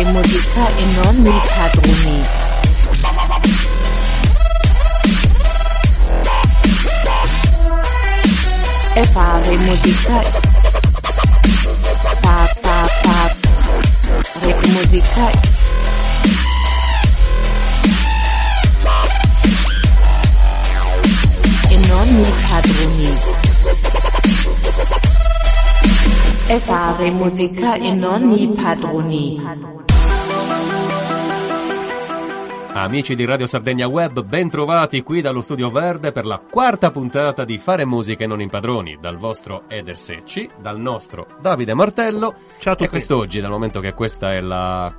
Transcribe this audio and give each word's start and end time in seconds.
fare 0.00 0.12
musica 0.12 0.66
e 0.76 0.84
non 0.94 1.16
mi 1.16 1.40
padroni. 1.56 2.22
E 8.94 9.04
fare 9.04 9.56
musica. 9.58 10.20
Pa 12.20 12.48
pa 12.60 12.88
pa. 13.02 13.36
Re 14.40 14.56
musica. 14.68 15.30
E 21.68 21.76
non 21.88 22.08
mi 22.08 22.32
padroni. 22.48 23.18
E 26.46 26.58
fare 26.58 27.10
musica 27.10 27.74
e 27.74 27.92
non 27.92 28.22
mi 28.22 28.48
padroni. 28.48 29.89
Amici 32.72 33.14
di 33.14 33.24
Radio 33.24 33.46
Sardegna 33.46 33.86
Web, 33.88 34.22
ben 34.22 34.48
trovati 34.48 35.02
qui 35.02 35.20
dallo 35.20 35.42
Studio 35.42 35.70
Verde 35.70 36.12
per 36.12 36.24
la 36.24 36.38
quarta 36.38 36.90
puntata 36.90 37.44
di 37.44 37.58
Fare 37.58 37.84
Musica 37.84 38.24
e 38.24 38.26
non 38.26 38.40
impadroni, 38.40 38.96
dal 38.98 39.16
vostro 39.18 39.64
Eder 39.68 39.98
Secci, 39.98 40.48
dal 40.58 40.78
nostro 40.78 41.26
Davide 41.40 41.74
Martello. 41.74 42.34
Ciao 42.58 42.72
a 42.72 42.76
tutti. 42.76 42.84
E 42.84 42.88
quest'oggi, 42.88 43.40
dal 43.40 43.50
momento 43.50 43.80
che 43.80 43.92
questa 43.92 44.32
è 44.32 44.40
la 44.40 44.94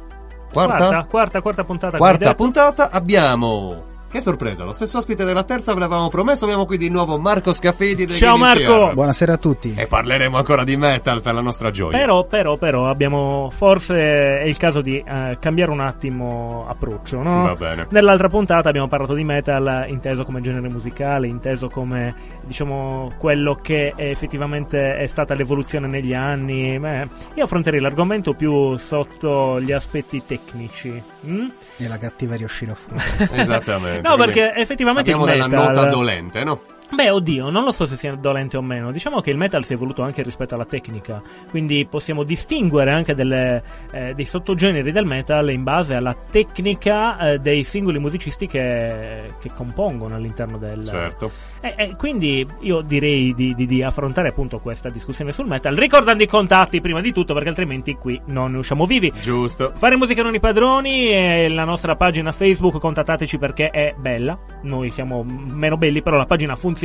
quarta, 0.52 0.78
Quarta, 0.78 1.06
quarta, 1.10 1.42
quarta 1.42 1.64
puntata. 1.64 1.98
quarta 1.98 2.36
puntata, 2.36 2.92
abbiamo... 2.92 3.90
Che 4.12 4.20
sorpresa, 4.20 4.66
lo 4.66 4.74
stesso 4.74 4.98
ospite 4.98 5.24
della 5.24 5.46
terza 5.46 5.74
ve 5.74 5.80
l'avevamo 5.80 6.10
promesso, 6.10 6.44
abbiamo 6.44 6.66
qui 6.66 6.78
di 6.78 6.90
nuovo 6.90 7.18
Marco 7.18 7.54
Scaffidi 7.54 8.06
del 8.06 8.18
Ciao, 8.18 8.36
Marco! 8.36 8.88
PR. 8.88 8.94
Buonasera 8.94 9.32
a 9.32 9.38
tutti. 9.38 9.74
E 9.74 9.88
parleremo 9.88 10.36
ancora 10.36 10.66
di 10.66 10.76
metal 10.76 11.22
per 11.22 11.34
la 11.34 11.40
nostra 11.40 11.72
gioia. 11.72 11.98
Però, 11.98 12.26
però, 12.26 12.58
però, 12.58 12.90
abbiamo 12.90 13.50
forse 13.56 14.40
è 14.40 14.44
il 14.44 14.58
caso 14.58 14.82
di 14.82 14.98
eh, 14.98 15.38
cambiare 15.40 15.72
un 15.72 15.80
attimo 15.80 16.66
approccio, 16.68 17.22
no? 17.22 17.44
Va 17.44 17.56
bene. 17.56 17.88
Nell'altra 17.92 18.28
puntata 18.28 18.68
abbiamo 18.68 18.90
parlato 18.90 19.14
di 19.14 19.24
metal 19.24 19.86
inteso 19.88 20.26
come 20.26 20.42
genere 20.42 20.68
musicale, 20.68 21.28
inteso 21.28 21.70
come, 21.70 22.14
diciamo, 22.44 23.14
quello 23.18 23.56
che 23.62 23.94
effettivamente 23.96 24.96
è 24.96 25.08
stata 25.08 25.34
l'evoluzione 25.34 25.88
negli 25.88 26.14
anni. 26.14 26.78
Beh, 26.80 27.08
io 27.36 27.44
affronterei 27.44 27.80
l'argomento 27.80 28.34
più 28.34 28.76
sotto 28.78 29.60
gli 29.62 29.72
aspetti 29.72 30.24
tecnici. 30.26 31.02
mm? 31.26 31.48
E 31.78 31.88
la 31.88 31.98
cattiveria 31.98 32.46
uscirà 32.46 32.76
fuori. 32.76 33.02
Esattamente. 33.40 34.08
No, 34.08 34.16
quindi 34.16 34.34
perché 34.34 34.60
effettivamente 34.60 35.12
Abbiamo 35.12 35.30
della 35.32 35.48
metal... 35.48 35.74
nota 35.74 35.86
dolente, 35.88 36.44
no? 36.44 36.62
Beh, 36.94 37.10
oddio, 37.10 37.50
non 37.50 37.64
lo 37.64 37.72
so 37.72 37.86
se 37.86 37.96
sia 37.96 38.14
dolente 38.16 38.58
o 38.58 38.62
meno. 38.62 38.92
Diciamo 38.92 39.22
che 39.22 39.32
il 39.32 39.38
metal 39.38 39.64
si 39.64 39.72
è 39.72 39.76
evoluto 39.76 40.02
anche 40.02 40.24
rispetto 40.24 40.56
alla 40.56 40.66
tecnica. 40.66 41.22
Quindi 41.50 41.88
possiamo 41.90 42.24
distinguere 42.24 42.92
anche 42.92 43.16
delle, 43.16 43.64
eh, 43.92 44.14
dei 44.14 44.26
sottogeneri 44.26 44.92
del 44.92 45.06
metal 45.06 45.52
in 45.52 45.64
base 45.64 45.96
alla 45.96 46.14
tecnica 46.14 47.18
eh, 47.32 47.40
dei 47.40 47.64
singoli 47.64 47.98
musicisti 47.98 48.46
che, 48.46 49.36
che 49.40 49.52
compongono 49.54 50.16
all'interno 50.16 50.58
del. 50.58 50.86
Certo. 50.86 51.32
E, 51.62 51.76
e 51.78 51.96
quindi 51.96 52.46
io 52.60 52.82
direi 52.82 53.34
di, 53.34 53.56
di- 53.56 53.66
di 53.66 53.82
affrontare 53.82 54.28
appunto 54.28 54.60
questa 54.60 54.90
discussione 54.90 55.32
sul 55.32 55.48
metal, 55.48 55.76
ricordando 55.76 56.24
i 56.24 56.28
contatti 56.28 56.82
prima 56.82 57.00
di 57.00 57.14
tutto, 57.14 57.34
perché 57.34 57.50
altrimenti 57.50 57.96
qui 57.96 58.20
non 58.26 58.52
ne 58.52 58.58
usciamo 58.58 58.86
vivi. 58.86 59.14
Giusto. 59.22 59.72
Fare 59.76 59.96
musica 59.96 60.24
non 60.24 60.36
i 60.36 60.40
padroni 60.40 61.10
e 61.10 61.48
la 61.50 61.64
nostra 61.64 61.96
pagina 61.96 62.34
Facebook, 62.34 62.80
contattateci 62.80 63.38
perché 63.38 63.70
è 63.70 63.96
bella. 63.98 64.38
Noi 64.64 64.90
siamo 64.92 65.24
meno 65.24 65.78
belli, 65.78 66.02
però 66.02 66.18
la 66.18 66.26
pagina 66.26 66.56
funziona. 66.56 66.80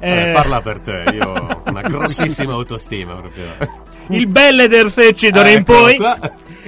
Eh, 0.00 0.30
Eh, 0.30 0.32
parla 0.32 0.60
per 0.60 0.80
te, 0.80 1.04
io 1.12 1.28
ho 1.28 1.62
una 1.66 1.80
grossissima 1.88 2.52
autostima 2.52 3.14
proprio. 3.16 3.44
Il 4.10 4.26
belle 4.26 4.68
del 4.68 4.90
secci 4.90 5.30
d'ora 5.30 5.48
in 5.50 5.56
Ecco 5.58 5.72
poi. 5.72 5.96
qua. 5.96 6.18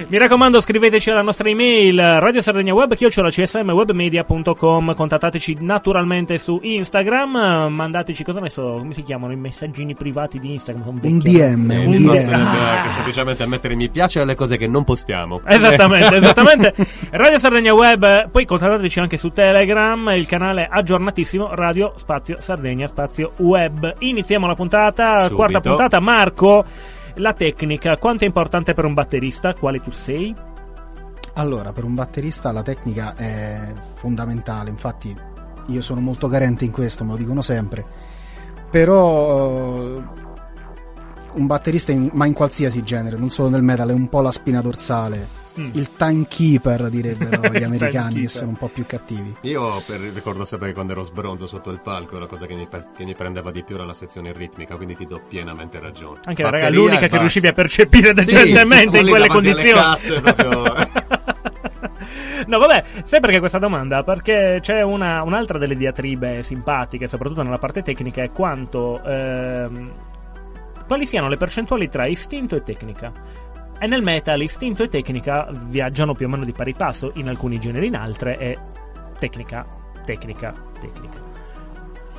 Mi 0.09 0.17
raccomando, 0.17 0.63
scriveteci 0.63 1.11
alla 1.11 1.21
nostra 1.21 1.47
email 1.49 1.97
Radio 2.21 2.41
Sardegna 2.41 2.73
Web, 2.73 2.95
chiocciola 2.95 3.29
csmwebmedia.com. 3.29 4.95
Contattateci 4.95 5.59
naturalmente 5.61 6.39
su 6.39 6.59
Instagram. 6.63 7.67
Mandateci 7.71 8.25
cosa 8.25 8.41
ne 8.41 8.49
so, 8.49 8.77
come 8.79 8.95
si 8.95 9.03
chiamano 9.03 9.33
i 9.33 9.37
messaggini 9.37 9.95
privati 9.95 10.39
di 10.39 10.53
Instagram? 10.53 11.01
Un. 11.03 11.19
DM, 11.19 11.71
Eh, 11.71 11.85
un 11.85 11.97
DM. 11.97 12.11
è 12.15 12.83
che 12.85 12.91
semplicemente 12.91 13.47
mettere 13.47 13.75
mi 13.75 13.91
piace 13.91 14.21
alle 14.21 14.35
cose 14.35 14.57
che 14.57 14.67
non 14.67 14.85
postiamo. 14.85 15.43
Esattamente, 15.47 16.17
esattamente. 16.17 16.75
Radio 17.11 17.39
Sardegna 17.39 17.75
Web, 17.75 18.31
poi 18.31 18.47
contattateci 18.47 19.01
anche 19.01 19.19
su 19.19 19.29
Telegram, 19.31 20.13
il 20.17 20.27
canale 20.27 20.67
aggiornatissimo 20.71 21.55
Radio 21.55 21.93
Spazio 21.97 22.37
Sardegna 22.41 22.87
Spazio 22.87 23.33
Web. 23.37 23.97
Iniziamo 23.99 24.47
la 24.47 24.55
puntata, 24.55 25.19
Subito. 25.25 25.35
quarta 25.37 25.61
puntata. 25.61 26.01
Marco, 26.01 26.65
la 27.17 27.33
tecnica, 27.33 27.97
quanto 27.99 28.25
è 28.25 28.27
importante 28.27 28.75
per 28.75 28.85
un 28.85 28.95
batterista? 28.95 29.55
Quale 29.55 29.81
tu 29.81 29.91
sei? 29.91 30.35
Allora, 31.35 31.73
per 31.73 31.85
un 31.85 31.95
batterista 31.95 32.53
la 32.53 32.63
tecnica 32.63 33.15
è 33.15 33.73
fondamentale, 33.95 34.71
infatti 34.71 35.17
io 35.67 35.81
sono 35.81 36.01
molto 36.01 36.29
carente 36.29 36.65
in 36.65 36.73
questo, 36.73 37.05
me 37.05 37.13
lo 37.13 37.17
dicono 37.17 37.41
sempre. 37.41 37.85
Però 38.71 39.79
eh, 39.79 40.03
un 41.35 41.47
batterista, 41.47 41.93
in- 41.93 42.11
ma 42.13 42.27
in 42.27 42.33
qualsiasi 42.33 42.83
genere, 42.83 43.17
non 43.17 43.31
solo 43.31 43.49
nel 43.49 43.63
metal, 43.63 43.91
è 43.91 43.93
un 43.93 44.09
po' 44.09 44.21
la 44.21 44.33
spina 44.33 44.61
dorsale. 44.61 45.40
Mm. 45.59 45.71
Il 45.73 45.91
timekeeper, 45.97 46.89
direbbero 46.89 47.49
gli 47.53 47.63
americani, 47.65 48.21
che 48.21 48.29
sono 48.29 48.51
un 48.51 48.57
po' 48.57 48.69
più 48.69 48.87
cattivi. 48.87 49.35
Io 49.43 49.83
per- 49.85 49.99
ricordo 50.01 50.45
sempre 50.45 50.69
che 50.69 50.75
quando 50.75 50.93
ero 50.93 51.03
sbronzo 51.03 51.47
sotto 51.47 51.71
il 51.71 51.81
palco 51.81 52.19
la 52.21 52.27
cosa 52.27 52.47
che 52.47 52.55
mi, 52.55 52.69
che 52.97 53.05
mi 53.05 53.15
prendeva 53.17 53.51
di 53.51 53.65
più 53.65 53.75
era 53.75 53.85
la 53.85 53.93
sezione 53.93 54.33
ritmica, 54.33 54.77
quindi 54.77 54.95
ti 54.95 55.07
do 55.07 55.21
pienamente 55.29 55.81
ragione. 55.81 56.21
Anche 56.25 56.43
Batteria 56.45 56.67
raga, 56.67 56.77
l'unica 56.79 57.09
che 57.09 57.19
riuscivi 57.19 57.49
a 57.49 57.53
percepire 57.53 58.09
Sì, 58.09 58.15
decentemente 58.15 58.99
in 58.99 59.05
lì 59.05 59.11
quelle 59.11 59.27
condizioni. 59.27 59.71
casse 59.73 60.21
proprio- 60.21 60.63
no, 62.47 62.59
vabbè, 62.59 62.85
sai 63.05 63.21
perché 63.21 63.39
questa 63.39 63.59
domanda? 63.59 64.03
Perché 64.03 64.59
c'è 64.61 64.83
una- 64.83 65.23
un'altra 65.23 65.59
delle 65.59 65.77
diatribe 65.77 66.43
simpatiche, 66.43 67.07
soprattutto 67.09 67.43
nella 67.43 67.59
parte 67.59 67.83
tecnica, 67.83 68.23
è 68.23 68.31
quanto. 68.31 69.03
ehm, 69.05 69.93
quali 70.87 71.07
siano 71.07 71.29
le 71.29 71.37
percentuali 71.37 71.89
tra 71.89 72.07
istinto 72.07 72.57
e 72.57 72.63
tecnica. 72.63 73.13
E 73.83 73.87
nel 73.87 74.03
metal 74.03 74.43
istinto 74.43 74.83
e 74.83 74.89
tecnica 74.89 75.49
viaggiano 75.51 76.15
più 76.15 76.27
o 76.27 76.29
meno 76.29 76.45
di 76.45 76.53
pari 76.53 76.75
passo, 76.75 77.13
in 77.15 77.29
alcuni 77.29 77.59
generi, 77.59 77.87
in 77.87 77.97
altre 77.97 78.37
è 78.37 78.55
tecnica, 79.19 79.67
tecnica, 80.05 80.53
tecnica. 80.79 81.19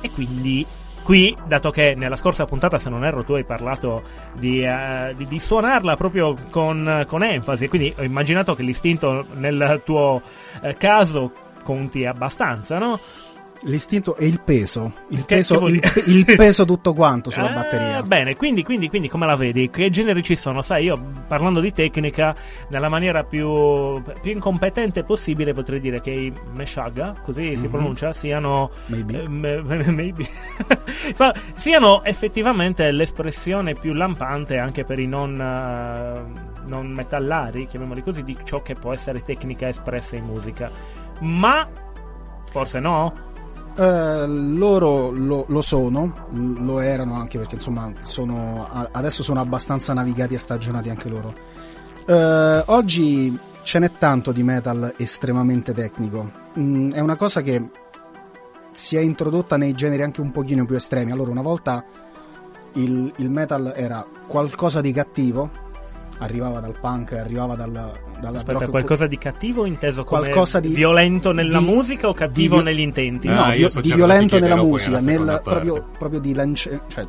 E 0.00 0.10
quindi 0.10 0.66
qui, 1.04 1.36
dato 1.46 1.70
che 1.70 1.94
nella 1.94 2.16
scorsa 2.16 2.46
puntata, 2.46 2.78
se 2.78 2.90
non 2.90 3.04
erro, 3.04 3.22
tu 3.22 3.34
hai 3.34 3.44
parlato 3.44 4.02
di, 4.32 4.64
eh, 4.64 5.14
di- 5.16 5.28
di 5.28 5.38
suonarla 5.38 5.94
proprio 5.94 6.34
con, 6.50 7.04
con 7.06 7.22
enfasi, 7.22 7.68
quindi 7.68 7.94
ho 7.96 8.02
immaginato 8.02 8.56
che 8.56 8.64
l'istinto 8.64 9.24
nel 9.34 9.82
tuo 9.84 10.20
eh, 10.62 10.76
caso 10.76 11.30
conti 11.62 12.04
abbastanza, 12.04 12.78
no? 12.78 12.98
L'istinto 13.64 14.16
e 14.16 14.26
il 14.26 14.40
peso, 14.40 14.92
il, 15.10 15.24
Che- 15.24 15.36
peso, 15.36 15.68
il, 15.68 15.80
il 16.06 16.24
peso 16.24 16.64
tutto 16.64 16.92
quanto 16.94 17.30
sulla 17.30 17.50
Eh, 17.50 17.54
batteria. 17.54 18.02
Bene, 18.02 18.34
quindi, 18.34 18.64
quindi, 18.64 18.88
quindi 18.88 19.08
come 19.08 19.24
la 19.24 19.36
vedi? 19.36 19.70
Che 19.70 19.88
generi 19.88 20.20
ci 20.22 20.34
sono? 20.34 20.62
Sai, 20.62 20.84
io 20.86 21.00
parlando 21.28 21.60
di 21.60 21.72
tecnica, 21.72 22.34
nella 22.70 22.88
maniera 22.88 23.22
più, 23.22 24.02
più 24.20 24.32
incompetente 24.32 25.04
possibile 25.04 25.52
potrei 25.54 25.78
dire 25.78 26.00
che 26.00 26.10
i 26.10 26.32
Meshaga, 26.54 27.14
così 27.22 27.56
si 27.56 27.66
Mhm. 27.66 27.70
pronuncia, 27.70 28.12
siano 28.12 28.70
Maybe. 28.86 29.22
eh, 29.22 29.28
maybe. 29.92 30.26
Siano 31.54 32.02
effettivamente 32.04 32.90
l'espressione 32.90 33.74
più 33.74 33.92
lampante 33.92 34.58
anche 34.58 34.84
per 34.84 34.98
i 34.98 35.06
non, 35.06 35.40
eh, 35.40 36.66
non 36.66 36.86
metallari, 36.88 37.66
chiamiamoli 37.66 38.02
così, 38.02 38.22
di 38.22 38.36
ciò 38.44 38.60
che 38.62 38.74
può 38.74 38.92
essere 38.92 39.22
tecnica 39.22 39.68
espressa 39.68 40.16
in 40.16 40.24
musica. 40.24 40.70
Ma 41.20 41.68
forse 42.50 42.80
no? 42.80 43.30
Eh, 43.74 44.26
loro 44.26 45.10
lo, 45.10 45.44
lo 45.48 45.62
sono, 45.62 46.26
lo 46.30 46.80
erano 46.80 47.14
anche 47.14 47.38
perché 47.38 47.54
insomma 47.54 47.90
sono, 48.02 48.66
adesso 48.92 49.22
sono 49.22 49.40
abbastanza 49.40 49.94
navigati 49.94 50.34
e 50.34 50.38
stagionati 50.38 50.90
anche 50.90 51.08
loro. 51.08 51.34
Eh, 52.04 52.62
oggi 52.66 53.38
ce 53.62 53.78
n'è 53.78 53.92
tanto 53.98 54.32
di 54.32 54.42
metal 54.42 54.94
estremamente 54.96 55.72
tecnico. 55.72 56.30
Mm, 56.58 56.90
è 56.90 57.00
una 57.00 57.16
cosa 57.16 57.40
che 57.40 57.70
si 58.72 58.96
è 58.96 59.00
introdotta 59.00 59.56
nei 59.56 59.72
generi 59.72 60.02
anche 60.02 60.20
un 60.20 60.32
pochino 60.32 60.66
più 60.66 60.76
estremi. 60.76 61.12
Allora, 61.12 61.30
una 61.30 61.42
volta 61.42 61.84
il, 62.74 63.12
il 63.16 63.30
metal 63.30 63.72
era 63.74 64.04
qualcosa 64.26 64.80
di 64.80 64.92
cattivo, 64.92 65.50
arrivava 66.22 66.60
dal 66.60 66.78
punk, 66.80 67.12
arrivava 67.12 67.54
dal, 67.54 67.70
dal 68.20 68.36
Aspetta, 68.36 68.58
rock- 68.58 68.70
qualcosa 68.70 69.06
di 69.06 69.18
cattivo 69.18 69.64
inteso 69.66 70.04
come 70.04 70.20
Qualcosa 70.22 70.60
di- 70.60 70.68
violento 70.68 71.32
nella 71.32 71.58
di- 71.58 71.64
musica 71.64 72.08
o 72.08 72.14
cattivo 72.14 72.58
di- 72.58 72.62
negli 72.64 72.80
intenti? 72.80 73.28
Ah, 73.28 73.46
No, 73.48 73.52
io 73.52 73.66
di, 73.66 73.88
so 73.88 73.94
violento 73.94 74.38
nella 74.38 74.56
musica, 74.56 75.00
nel, 75.00 75.40
proprio, 75.42 75.88
proprio 75.98 76.20
di 76.20 76.34
lance- 76.34 76.80
cioè 76.88 77.06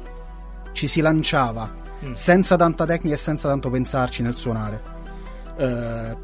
ci 0.73 0.87
si 0.87 1.01
lanciava 1.01 1.71
Mm. 2.05 2.11
senza 2.13 2.55
tanta 2.57 2.85
tecnica 2.85 3.15
e 3.15 3.17
senza 3.17 3.47
tanto 3.47 3.69
pensarci 3.69 4.21
nel 4.23 4.35
suonare. 4.35 4.81
Eh, 5.57 6.17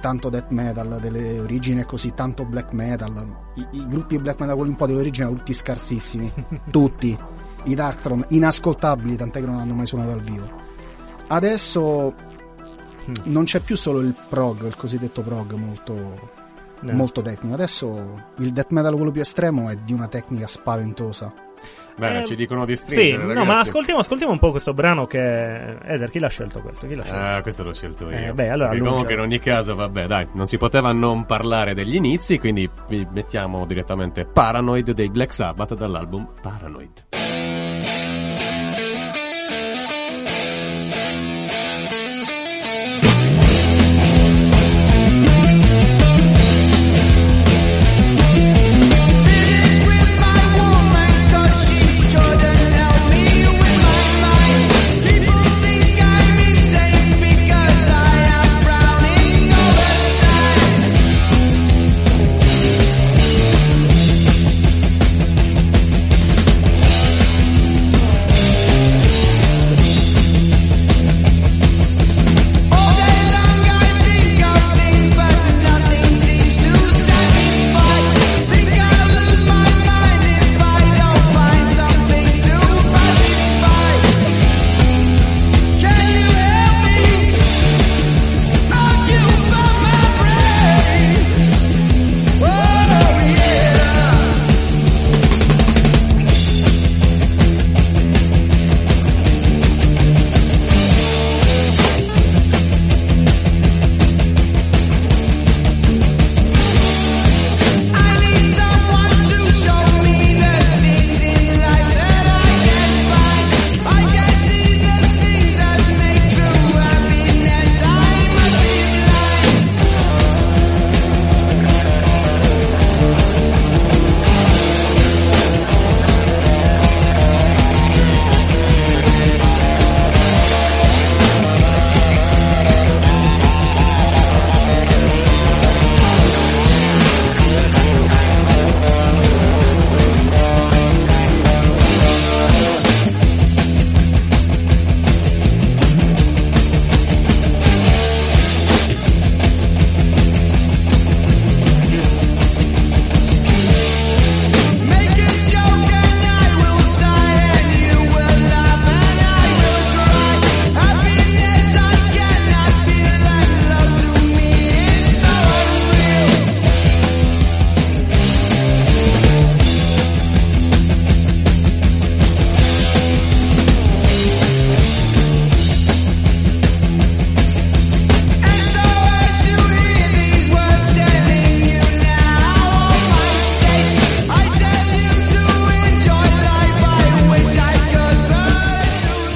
tanto 0.00 0.28
death 0.28 0.50
metal 0.50 0.98
delle 1.00 1.40
origini 1.40 1.80
e 1.80 1.84
così, 1.84 2.14
tanto 2.14 2.44
black 2.44 2.72
metal. 2.72 3.26
I, 3.56 3.66
i 3.72 3.86
gruppi 3.88 4.18
black 4.18 4.38
metal, 4.40 4.54
quelli 4.54 4.70
un 4.70 4.76
po' 4.76 4.86
dell'origine, 4.86 5.26
tutti 5.28 5.52
scarsissimi. 5.52 6.32
tutti. 6.70 7.18
I 7.64 7.74
Darkthrone 7.74 8.26
inascoltabili, 8.28 9.16
tant'è 9.16 9.40
che 9.40 9.46
non 9.46 9.58
hanno 9.58 9.74
mai 9.74 9.86
suonato 9.86 10.10
dal 10.10 10.22
vivo. 10.22 10.48
Adesso 11.28 12.14
non 13.24 13.44
c'è 13.44 13.60
più 13.60 13.76
solo 13.76 14.00
il 14.00 14.14
prog, 14.28 14.64
il 14.66 14.76
cosiddetto 14.76 15.22
prog 15.22 15.52
molto, 15.54 16.44
No. 16.80 16.92
molto 16.92 17.22
tecnico. 17.22 17.54
Adesso 17.54 18.22
il 18.38 18.52
death 18.52 18.70
metal, 18.70 18.94
quello 18.96 19.10
più 19.10 19.22
estremo, 19.22 19.70
è 19.70 19.76
di 19.76 19.92
una 19.94 20.08
tecnica 20.08 20.46
spaventosa. 20.46 21.32
Bene, 21.96 22.20
Eh, 22.20 22.26
ci 22.26 22.36
dicono 22.36 22.66
di 22.66 22.76
Sì, 22.76 22.82
stringere, 22.84 23.22
no, 23.22 23.28
ragazzi. 23.28 23.46
ma 23.46 23.58
ascoltiamo, 23.60 24.00
ascoltiamo 24.00 24.32
un 24.32 24.38
po' 24.38 24.50
questo 24.50 24.74
brano 24.74 25.06
che... 25.06 25.18
Eder, 25.18 26.10
chi 26.10 26.18
l'ha 26.18 26.28
scelto 26.28 26.60
questo? 26.60 26.86
Chi 26.86 26.94
l'ha 26.94 27.02
scelto? 27.02 27.18
Ah, 27.18 27.40
questo 27.40 27.62
l'ho 27.62 27.72
scelto 27.72 28.10
io. 28.10 28.16
Eh, 28.18 28.32
beh, 28.34 28.50
allora 28.50 28.68
annuncia. 28.72 28.90
comunque 28.90 29.14
in 29.14 29.20
ogni 29.20 29.38
caso, 29.38 29.74
vabbè, 29.74 30.06
dai, 30.06 30.28
non 30.34 30.44
si 30.44 30.58
poteva 30.58 30.92
non 30.92 31.24
parlare 31.24 31.72
degli 31.72 31.94
inizi, 31.94 32.38
quindi 32.38 32.68
vi 32.88 33.06
mettiamo 33.10 33.64
direttamente 33.64 34.26
Paranoid 34.26 34.90
dei 34.90 35.08
Black 35.08 35.32
Sabbath 35.32 35.74
dall'album 35.74 36.28
Paranoid. 36.42 37.04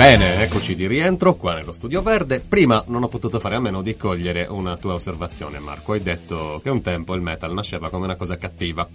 Bene, 0.01 0.43
eccoci 0.43 0.75
di 0.75 0.87
rientro 0.87 1.35
qua 1.35 1.53
nello 1.53 1.75
studio 1.75 2.01
verde. 2.01 2.41
Prima 2.41 2.83
non 2.87 3.03
ho 3.03 3.09
potuto 3.09 3.39
fare 3.39 3.57
a 3.57 3.61
meno 3.61 3.83
di 3.83 3.99
cogliere 3.99 4.47
una 4.49 4.79
tua 4.79 4.95
osservazione, 4.95 5.59
Marco. 5.59 5.93
Hai 5.93 6.01
detto 6.01 6.59
che 6.63 6.71
un 6.71 6.81
tempo 6.81 7.15
il 7.15 7.21
metal 7.21 7.53
nasceva 7.53 7.91
come 7.91 8.07
una 8.07 8.17
cosa 8.17 8.39
cattiva. 8.39 8.89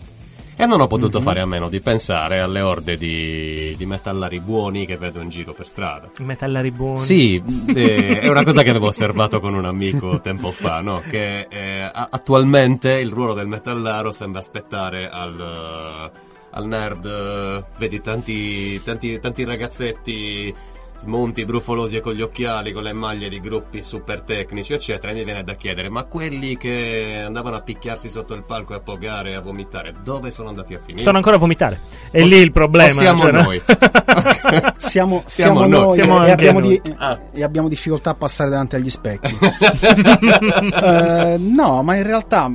E 0.56 0.66
non 0.66 0.82
ho 0.82 0.88
potuto 0.88 1.22
fare 1.22 1.42
a 1.42 1.46
meno 1.46 1.70
di 1.70 1.80
pensare 1.80 2.40
alle 2.40 2.62
orde 2.62 2.98
di, 2.98 3.76
di 3.78 3.86
metallari 3.86 4.40
buoni 4.40 4.88
che 4.88 4.98
vedo 4.98 5.22
in 5.22 5.30
giro 5.30 5.54
per 5.54 5.68
strada. 5.68 6.10
Metallari 6.22 6.72
buoni. 6.72 6.98
Sì, 6.98 7.40
eh, 7.68 8.18
è 8.26 8.28
una 8.28 8.44
cosa 8.44 8.64
che 8.64 8.72
avevo 8.72 8.88
osservato 8.88 9.40
con 9.40 9.54
un 9.54 9.66
amico 9.66 10.20
tempo 10.22 10.50
fa, 10.50 10.82
no? 10.82 11.04
Che 11.08 11.46
eh, 11.48 11.82
attualmente 11.94 13.00
il 13.00 13.12
ruolo 13.12 13.36
del 13.36 13.48
metallaro 13.48 14.12
sembra 14.12 14.40
aspettare 14.40 15.08
al, 15.08 15.40
eh, 15.40 16.20
al 16.50 16.66
nerd. 16.66 17.78
vedi 17.78 18.02
tanti, 18.02 18.82
tanti, 18.82 19.20
tanti 19.20 19.44
ragazzetti 19.44 20.74
smonti, 20.98 21.46
brufolosi 21.46 21.98
e 21.98 22.02
con 22.02 22.14
gli 22.14 22.22
occhiali, 22.22 22.72
con 22.72 22.84
le 22.84 22.94
maglie 22.94 23.30
di 23.30 23.40
gruppi 23.40 23.84
super 23.84 24.22
tecnici, 24.22 24.74
eccetera. 24.74 25.12
E 25.12 25.16
mi 25.16 25.24
viene 25.24 25.44
da 25.44 25.54
chiedere: 25.54 25.90
ma 25.90 26.04
quelli 26.06 26.56
che 26.58 27.22
andavano 27.26 27.56
a 27.58 27.62
picchiarsi 27.62 28.10
sotto 28.10 28.34
il 28.34 28.44
palco 28.44 28.74
e 28.74 28.78
a 28.78 28.80
pogare 28.80 29.32
e 29.32 29.36
a 29.36 29.42
vomitare, 29.42 29.94
dove 30.04 30.32
sono 30.32 30.50
andati 30.50 30.74
a 30.74 30.80
finire? 30.80 31.04
Sono 31.04 31.18
ancora 31.18 31.36
a 31.36 31.40
vomitare. 31.40 31.80
È 32.12 32.20
Poss- 32.20 32.32
lì 32.32 32.38
il 32.38 32.52
problema. 32.52 33.00
Siamo 33.00 33.22
cioè, 33.24 33.32
no? 33.32 33.42
noi. 33.42 33.62
Siamo, 34.78 35.22
Siamo 35.26 35.26
siamo 35.26 35.60
noi. 35.60 35.70
noi, 35.70 35.94
Siamo 35.96 36.26
e, 36.26 36.32
abbiamo 36.32 36.60
noi. 36.60 36.80
di- 36.82 36.96
Ah. 36.98 37.20
e 37.32 37.44
abbiamo 37.44 37.68
difficoltà 37.68 38.12
a 38.12 38.16
passare 38.16 38.50
davanti 38.50 38.76
agli 38.76 38.90
specchi. 38.90 39.38
Eh, 40.86 41.38
no, 41.40 41.82
ma 41.84 41.96
in 41.96 42.04
realtà 42.04 42.52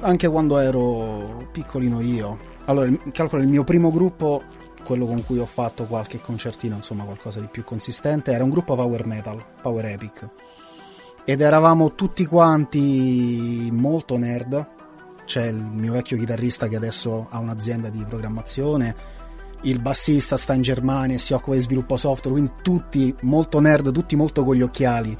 anche 0.00 0.28
quando 0.28 0.58
ero 0.58 1.48
piccolino 1.52 2.00
io, 2.00 2.38
allora 2.66 2.88
calcolo 3.12 3.42
il 3.42 3.48
mio 3.48 3.64
primo 3.64 3.90
gruppo, 3.90 4.42
quello 4.90 5.06
con 5.06 5.24
cui 5.24 5.38
ho 5.38 5.46
fatto 5.46 5.84
qualche 5.84 6.20
concertino, 6.20 6.74
insomma 6.74 7.04
qualcosa 7.04 7.38
di 7.38 7.46
più 7.46 7.62
consistente, 7.62 8.32
era 8.32 8.42
un 8.42 8.50
gruppo 8.50 8.74
power 8.74 9.06
metal, 9.06 9.40
power 9.62 9.84
epic. 9.84 10.28
Ed 11.24 11.42
eravamo 11.42 11.94
tutti 11.94 12.26
quanti 12.26 13.68
molto 13.70 14.18
nerd. 14.18 14.66
C'è 15.24 15.46
il 15.46 15.54
mio 15.54 15.92
vecchio 15.92 16.16
chitarrista 16.16 16.66
che 16.66 16.74
adesso 16.74 17.28
ha 17.30 17.38
un'azienda 17.38 17.88
di 17.88 18.04
programmazione, 18.04 18.96
il 19.60 19.78
bassista 19.78 20.36
sta 20.36 20.54
in 20.54 20.62
Germania 20.62 21.14
e 21.14 21.20
si 21.20 21.34
occupa 21.34 21.54
di 21.54 21.62
sviluppo 21.62 21.96
software, 21.96 22.40
quindi 22.40 22.60
tutti 22.60 23.14
molto 23.20 23.60
nerd, 23.60 23.92
tutti 23.92 24.16
molto 24.16 24.42
con 24.42 24.56
gli 24.56 24.62
occhiali. 24.62 25.16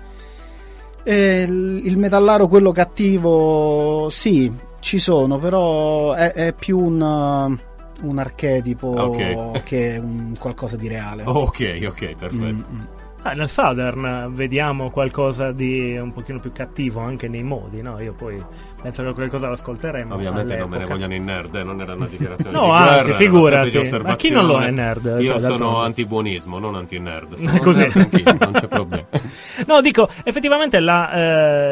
E 1.05 1.43
il 1.43 1.97
metallaro, 1.97 2.49
quello 2.49 2.73
cattivo, 2.73 4.09
sì, 4.11 4.53
ci 4.81 4.99
sono, 4.99 5.39
però 5.39 6.13
è, 6.13 6.33
è 6.33 6.53
più 6.55 6.77
un, 6.77 7.59
un 8.03 8.19
archetipo 8.19 8.89
Ok. 8.89 9.63
che 9.63 9.99
un 10.03 10.35
qualcosa 10.39 10.77
di 10.77 10.89
reale. 10.89 11.23
ok, 11.25 11.81
ok, 11.87 12.15
perfetto. 12.15 12.45
Mm, 12.45 12.63
mm. 12.75 12.83
Ah, 13.23 13.33
nel 13.33 13.49
Southern 13.51 14.31
vediamo 14.35 14.91
qualcosa 14.91 15.53
di 15.53 15.95
un 15.99 16.11
pochino 16.13 16.39
più 16.41 16.53
cattivo 16.53 17.01
anche 17.01 17.29
nei 17.29 17.43
modi, 17.43 17.83
no? 17.83 18.01
Io 18.01 18.15
poi 18.15 18.43
penso 18.81 19.03
che 19.05 19.13
qualcosa 19.13 19.47
lo 19.49 19.53
ascolteremo. 19.53 20.15
Ovviamente 20.15 20.57
non 20.57 20.71
me 20.71 20.77
ne 20.79 20.85
all'epoca. 20.85 20.95
vogliono 20.95 21.15
i 21.15 21.21
nerd, 21.21 21.55
eh, 21.57 21.63
non 21.63 21.81
era 21.83 21.95
una 21.95 22.07
dichiarazione 22.07 22.57
No, 22.57 22.65
di 22.67 22.71
anzi, 22.71 22.89
guerra, 23.29 23.61
una 23.61 23.69
figurati. 23.71 24.03
Ma 24.05 24.17
chi 24.17 24.31
non 24.31 24.47
lo 24.47 24.59
è 24.61 24.71
nerd? 24.71 25.17
Io 25.21 25.33
Cioè, 25.33 25.41
sono 25.41 25.83
anti-buonismo, 25.83 26.59
non 26.59 26.75
anti-nerd. 26.77 27.35
Sono 27.51 27.59
Così. 27.59 27.81
nerd 27.81 28.37
non 28.41 28.53
c'è 28.53 28.67
problema. 28.69 29.05
No, 29.67 29.83
dico, 29.83 30.09
effettivamente 30.25 30.81
la, 30.81 31.13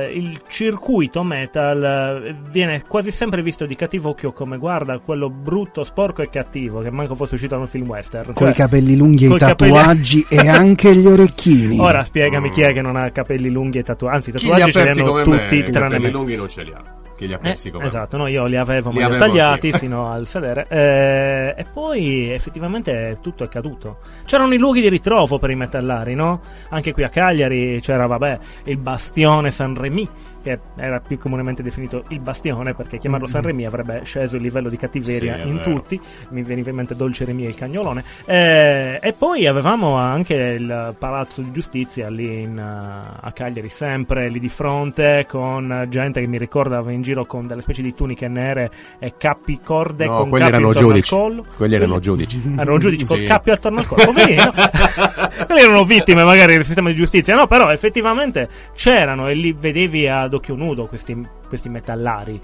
eh, 0.05 0.13
il 0.15 0.43
circuito 0.47 1.23
metal 1.23 2.23
eh, 2.27 2.35
viene 2.51 2.83
quasi 2.87 3.11
sempre 3.11 3.41
visto 3.43 3.65
di 3.65 3.75
cattivo 3.75 4.11
occhio 4.11 4.33
come 4.33 4.59
guarda 4.59 4.99
quello 4.99 5.31
brutto, 5.31 5.83
sporco 5.85 6.21
e 6.21 6.29
cattivo 6.29 6.81
che 6.83 6.91
manco 6.91 7.15
fosse 7.15 7.35
uscito 7.35 7.55
da 7.55 7.63
un 7.63 7.67
film 7.69 7.89
western. 7.89 8.35
Con 8.35 8.35
Cioè, 8.37 8.51
i 8.51 8.55
capelli 8.55 8.97
lunghi 8.97 9.25
e 9.25 9.27
i 9.27 9.31
coi 9.31 9.39
capelli- 9.39 9.73
tatuaggi 9.73 10.27
e 10.29 10.47
anche 10.47 10.95
gli 10.95 11.07
orecchini. 11.07 11.37
Ora 11.79 12.03
spiegami 12.05 12.51
chi 12.51 12.63
è 12.63 12.73
che 12.73 12.81
non 12.81 12.97
ha 12.97 13.11
capelli 13.11 13.51
lunghi 13.51 13.79
e 13.79 13.83
tatuaggi. 13.83 14.17
Anzi, 14.17 14.33
tatuaggi 14.33 14.73
ce 14.73 14.83
li 14.83 14.89
hanno 14.91 15.05
come 15.05 15.23
tutti 15.25 15.37
me? 15.39 15.57
I 15.57 15.63
tranne 15.71 15.89
capelli 15.89 16.03
me. 16.05 16.11
lunghi 16.11 16.37
non 16.37 16.49
ce 16.49 16.63
li 16.63 16.73
ha. 16.73 16.97
Chi 17.17 17.27
li 17.27 17.33
ha 17.33 17.37
Eh, 17.37 17.41
persi 17.41 17.71
come 17.71 17.83
me? 17.83 17.89
esatto, 17.89 18.17
no, 18.17 18.27
io 18.29 18.45
li 18.47 18.57
avevo, 18.57 18.91
ma 18.91 18.99
Li 18.99 19.03
ho 19.03 19.07
avevo 19.09 19.25
tagliati 19.25 19.73
sino 19.73 20.09
al 20.13 20.27
sedere. 20.29 20.67
eh, 20.69 21.55
e 21.57 21.65
poi 21.73 22.31
effettivamente 22.31 23.19
tutto 23.21 23.43
è 23.43 23.49
caduto. 23.49 23.99
C'erano 24.25 24.55
i 24.55 24.59
luoghi 24.59 24.81
di 24.81 24.89
ritrovo 24.89 25.37
per 25.39 25.51
i 25.51 25.57
metallari, 25.57 26.15
no? 26.15 26.41
Anche 26.71 26.93
qui 26.93 27.03
a 27.03 27.09
Cagliari 27.09 27.81
c'era, 27.83 28.07
vabbè, 28.07 28.39
il 28.65 28.77
bastione 28.79 29.51
San 29.51 29.75
Remi, 29.75 30.09
che 30.49 30.59
era 30.77 31.01
più 31.01 31.19
comunemente 31.19 31.63
definito 31.63 32.05
il 32.09 32.21
bastione, 32.21 32.75
perché 32.75 32.99
chiamarlo 32.99 33.27
San 33.27 33.43
Remi 33.43 33.65
avrebbe 33.67 34.03
sceso 34.05 34.37
il 34.37 34.43
livello 34.43 34.69
di 34.69 34.77
cattiveria 34.77 35.41
Sì, 35.43 35.49
in 35.49 35.57
vero. 35.57 35.71
tutti. 35.73 36.01
Mi 36.31 36.43
veniva 36.43 36.71
in 36.71 36.77
mente 36.77 36.95
Dolce 36.95 37.25
Remi 37.25 37.45
e 37.45 37.49
il 37.49 37.57
cagnolone. 37.57 38.03
Eh, 38.25 38.99
e 39.03 39.13
poi 39.13 39.47
avevamo 39.47 39.97
anche 39.97 40.35
il 40.35 40.95
Palazzo 40.99 41.43
di 41.43 41.53
Giustizia 41.53 42.09
lì 42.09 42.43
in, 42.43 42.59
eh, 42.59 43.19
a 43.21 43.33
Cagliari, 43.33 43.69
sempre 43.69 44.29
lì 44.29 44.39
di 44.39 44.49
fronte, 44.49 45.27
con 45.29 45.87
gente 45.89 46.21
che 46.21 46.27
mi 46.27 46.39
ricordava 46.39 46.91
in 46.93 47.03
giro 47.03 47.27
con 47.27 47.47
delle 47.47 47.61
specie 47.63 47.83
di 47.83 47.95
tuniche 47.95 48.29
nere 48.29 48.71
e 48.99 49.15
cappi 49.19 49.61
corde 49.63 50.07
No, 50.07 50.19
con 50.19 50.29
quelli 50.31 50.45
cappi 50.45 50.57
erano 50.57 50.73
giudici. 50.73 51.15
al 51.15 51.21
collo. 51.21 51.45
Quelli 51.57 51.75
erano 51.75 51.99
giudici. 51.99 52.43
Erano 52.57 52.79
giudici 52.79 53.05
col 53.05 53.19
Sì. 53.19 53.25
cappio 53.25 53.53
attorno 53.53 53.79
al 53.81 53.87
collo. 53.87 54.13
Quelli 55.47 55.61
erano 55.63 55.85
vittime 55.85 56.25
magari 56.25 56.55
del 56.55 56.65
sistema 56.65 56.89
di 56.91 56.95
giustizia. 56.95 57.35
No, 57.35 57.47
però 57.47 57.71
effettivamente 57.71 58.49
c'erano 58.75 59.29
e 59.29 59.35
li 59.35 59.53
vedevi 59.59 60.09
ad 60.09 60.33
occhio 60.39 60.55
nudo 60.57 60.87
questi, 60.87 61.27
questi 61.47 61.69
metallari 61.69 62.41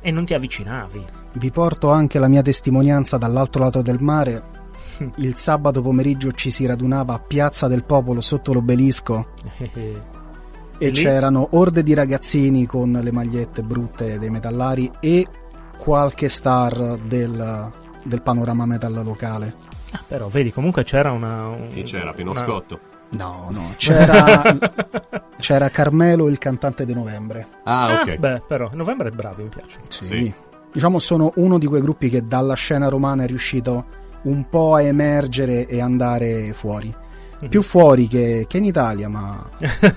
e 0.00 0.10
non 0.10 0.24
ti 0.24 0.32
avvicinavi. 0.34 1.04
Vi 1.32 1.50
porto 1.50 1.90
anche 1.90 2.18
la 2.18 2.28
mia 2.28 2.42
testimonianza 2.42 3.18
dall'altro 3.18 3.62
lato 3.64 3.82
del 3.82 4.00
mare. 4.00 4.56
Il 5.16 5.34
sabato 5.36 5.82
pomeriggio 5.82 6.32
ci 6.32 6.50
si 6.50 6.66
radunava 6.66 7.14
a 7.14 7.18
Piazza 7.18 7.68
del 7.68 7.84
Popolo 7.84 8.20
sotto 8.20 8.52
l'obelisco 8.52 9.26
e 10.80 10.86
Lì? 10.90 10.92
c'erano 10.92 11.48
orde 11.52 11.82
di 11.82 11.94
ragazzini 11.94 12.66
con 12.66 12.92
le 12.92 13.10
magliette 13.12 13.62
brutte 13.62 14.18
dei 14.18 14.30
metallari 14.30 14.90
e 15.00 15.26
qualche 15.76 16.28
star 16.28 16.98
del, 16.98 17.72
del 18.04 18.22
panorama 18.22 18.66
metal 18.66 19.02
locale. 19.04 19.54
Ah, 19.92 20.02
però 20.06 20.28
vedi, 20.28 20.52
comunque 20.52 20.84
c'era 20.84 21.10
una. 21.12 21.46
un- 21.48 21.66
Chi 21.68 21.82
c'era? 21.82 22.12
Pino 22.12 22.30
una- 22.30 22.40
Scotto. 22.40 22.78
No, 23.10 23.48
no, 23.50 23.72
c'era, 23.78 24.42
c'era 25.38 25.68
Carmelo, 25.70 26.28
il 26.28 26.38
cantante 26.38 26.84
di 26.84 26.94
Novembre. 26.94 27.46
Ah, 27.64 27.86
Ah, 27.86 28.00
ok. 28.02 28.16
beh, 28.16 28.42
però, 28.46 28.70
novembre 28.74 29.08
è 29.08 29.12
bravi, 29.12 29.44
mi 29.44 29.48
piace. 29.48 29.78
Sì. 29.88 30.04
Sì. 30.04 30.34
Diciamo 30.70 30.98
sono 30.98 31.32
uno 31.36 31.58
di 31.58 31.66
quei 31.66 31.80
gruppi 31.80 32.10
che 32.10 32.26
dalla 32.26 32.54
scena 32.54 32.88
romana 32.88 33.24
è 33.24 33.26
riuscito 33.26 33.84
un 34.22 34.48
po' 34.50 34.74
a 34.74 34.82
emergere 34.82 35.66
e 35.66 35.80
andare 35.80 36.52
fuori. 36.52 36.94
Mhm. 37.40 37.48
Più 37.48 37.62
fuori 37.62 38.06
che, 38.08 38.44
che 38.48 38.58
in 38.58 38.64
Italia, 38.64 39.08
ma 39.08 39.48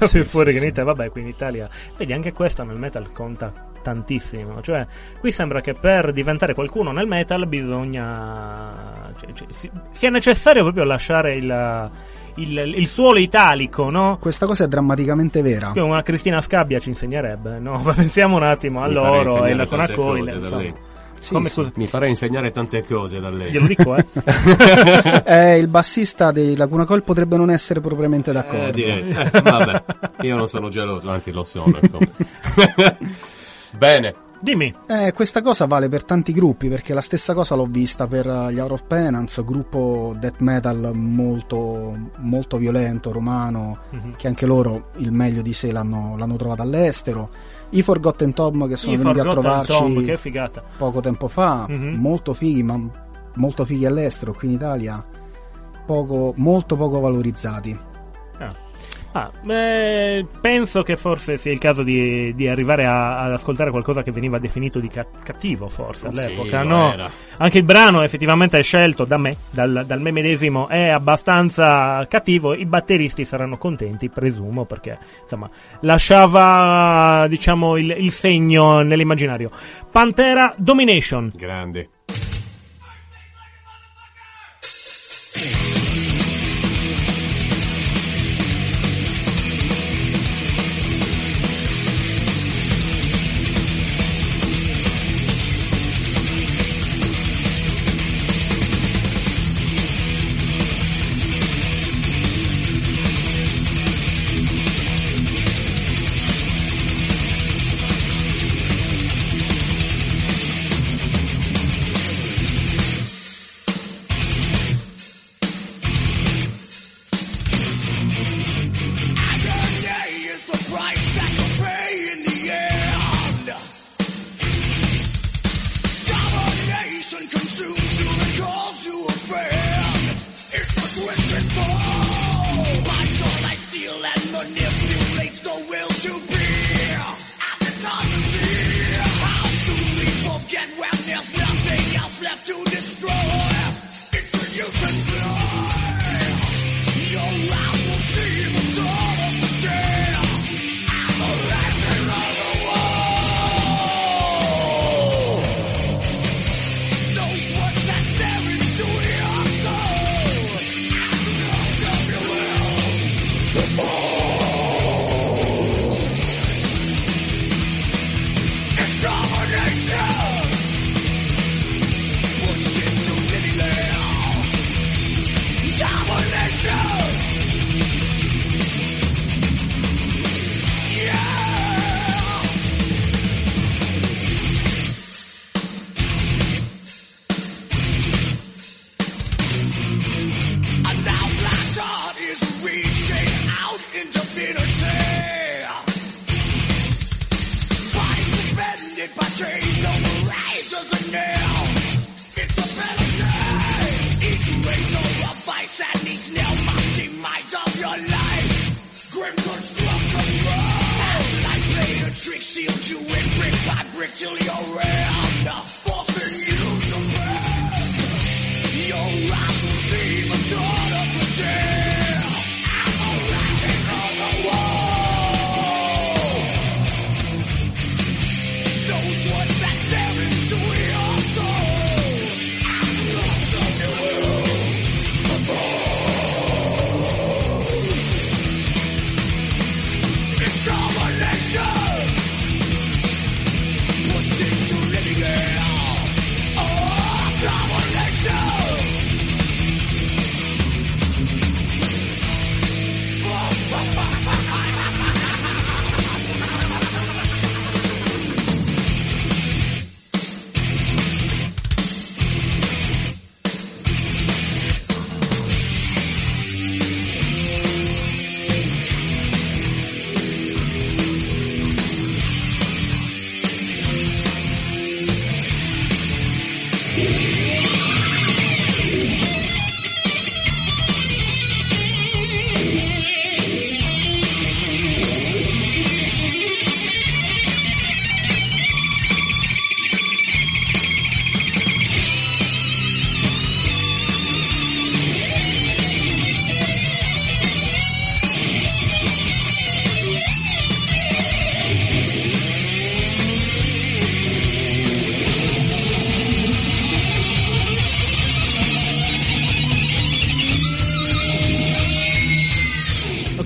più 0.09 0.23
fuori 0.23 0.51
sì, 0.51 0.59
che 0.59 0.63
in. 0.65 0.69
Italia, 0.71 0.93
vabbè, 0.93 1.09
qui 1.09 1.21
in 1.21 1.27
Italia. 1.27 1.67
Vedi, 1.97 2.13
anche 2.13 2.31
questo 2.31 2.63
nel 2.63 2.77
metal 2.77 3.11
conta 3.11 3.51
tantissimo. 3.81 4.61
Cioè, 4.61 4.85
qui 5.19 5.31
sembra 5.31 5.59
che 5.59 5.73
per 5.73 6.13
diventare 6.13 6.53
qualcuno 6.53 6.91
nel 6.91 7.07
metal 7.07 7.45
bisogna. 7.47 9.11
cioè, 9.19 9.33
cioè, 9.33 9.47
si- 9.51 9.71
sia 9.89 10.09
necessario 10.09 10.61
proprio 10.61 10.83
lasciare 10.85 11.35
il, 11.35 11.89
il, 12.41 12.73
il 12.77 12.87
suolo 12.87 13.19
italico, 13.19 13.89
no? 13.89 14.17
questa 14.19 14.45
cosa 14.45 14.65
è 14.65 14.67
drammaticamente 14.67 15.41
vera. 15.41 15.71
Qui 15.71 15.81
una 15.81 16.01
Cristina 16.03 16.41
Scabbia 16.41 16.79
ci 16.79 16.89
insegnerebbe, 16.89 17.59
no? 17.59 17.81
Pensiamo 17.95 18.37
un 18.37 18.43
attimo 18.43 18.83
a 18.83 18.87
Mi 18.87 18.93
farei 18.93 19.23
loro 19.23 19.45
e 19.45 19.53
la 19.53 19.65
da 19.65 19.85
insomma. 20.35 20.89
Sì, 21.21 21.33
Come 21.33 21.49
sì. 21.49 21.71
Mi 21.75 21.85
farei 21.85 22.09
insegnare 22.09 22.49
tante 22.49 22.83
cose 22.83 23.19
da 23.19 23.29
lei. 23.29 23.51
Glielo 23.51 23.67
dico, 23.67 23.95
eh. 23.95 24.03
Eh, 25.23 25.57
il 25.59 25.67
bassista 25.67 26.31
dei 26.31 26.55
Laguna 26.55 26.83
Col 26.83 27.03
potrebbe 27.03 27.37
non 27.37 27.51
essere 27.51 27.79
propriamente 27.79 28.31
d'accordo. 28.31 28.69
Eh, 28.69 28.71
direi. 28.71 29.09
Eh, 29.09 29.29
vabbè, 29.41 29.83
io 30.21 30.35
non 30.35 30.47
sono 30.47 30.69
geloso, 30.69 31.11
anzi 31.11 31.31
lo 31.31 31.43
sono. 31.43 31.77
ecco. 31.79 31.99
Bene. 33.77 34.15
Dimmi. 34.41 34.73
Eh, 34.87 35.13
questa 35.13 35.41
cosa 35.41 35.65
vale 35.67 35.87
per 35.87 36.03
tanti 36.03 36.33
gruppi, 36.33 36.67
perché 36.67 36.93
la 36.93 37.01
stessa 37.01 37.33
cosa 37.35 37.53
l'ho 37.55 37.67
vista 37.67 38.07
per 38.07 38.25
eh, 38.27 38.51
gli 38.53 38.59
Out 38.59 38.71
of 38.71 38.83
Penance, 38.87 39.43
gruppo 39.43 40.15
death 40.19 40.39
metal 40.39 40.91
molto, 40.95 41.95
molto 42.17 42.57
violento, 42.57 43.11
romano, 43.11 43.77
Mhm. 43.91 44.15
che 44.15 44.27
anche 44.27 44.45
loro 44.45 44.89
il 44.97 45.11
meglio 45.11 45.41
di 45.41 45.53
sé 45.53 45.71
l'hanno, 45.71 46.15
l'hanno 46.17 46.35
trovato 46.37 46.61
all'estero. 46.63 47.29
I 47.71 47.83
Forgotten 47.83 48.33
Tom 48.33 48.67
che 48.67 48.75
sono 48.75 48.93
I 48.93 48.97
venuti 48.97 49.19
a 49.19 49.23
Forgotten 49.23 49.41
trovarci 49.65 49.93
Tom, 49.93 49.93
poco 50.77 50.99
tempo 51.01 51.27
fa, 51.27 51.65
Mhm. 51.69 51.95
molto 51.99 52.33
fighi, 52.33 52.63
ma 52.63 52.79
molto 53.35 53.63
fighi 53.63 53.85
all'estero, 53.85 54.33
qui 54.33 54.47
in 54.47 54.53
Italia 54.55 55.05
poco, 55.85 56.33
molto 56.37 56.75
poco 56.75 56.99
valorizzati. 56.99 57.77
Ah, 59.13 59.29
beh, 59.43 60.25
penso 60.39 60.83
che 60.83 60.95
forse 60.95 61.35
sia 61.35 61.51
il 61.51 61.59
caso 61.59 61.83
di, 61.83 62.33
di 62.33 62.47
arrivare 62.47 62.85
a- 62.85 63.19
ad 63.19 63.33
ascoltare 63.33 63.69
qualcosa 63.69 64.03
che 64.03 64.11
veniva 64.11 64.39
definito 64.39 64.79
di 64.79 64.87
ca- 64.87 65.05
cattivo, 65.21 65.67
forse 65.67 66.07
all'epoca, 66.07 66.61
Sì, 66.61 66.67
no? 66.67 66.93
era. 66.93 67.11
Anche 67.37 67.57
il 67.57 67.65
brano 67.65 68.03
effettivamente 68.03 68.61
scelto 68.61 69.03
da 69.03 69.17
me, 69.17 69.35
dal, 69.49 69.83
dal 69.85 69.99
me 69.99 70.11
medesimo, 70.11 70.69
è 70.69 70.87
abbastanza 70.87 72.05
cattivo. 72.07 72.53
I 72.53 72.65
batteristi 72.65 73.25
saranno 73.25 73.57
contenti, 73.57 74.07
presumo, 74.09 74.63
perché 74.63 74.97
insomma 75.23 75.49
lasciava 75.81 77.27
diciamo 77.27 77.75
il, 77.75 77.93
il 77.97 78.11
segno 78.11 78.81
nell'immaginario. 78.81 79.51
Pantera 79.91 80.53
Domination. 80.55 81.31
Grandi. 81.35 81.89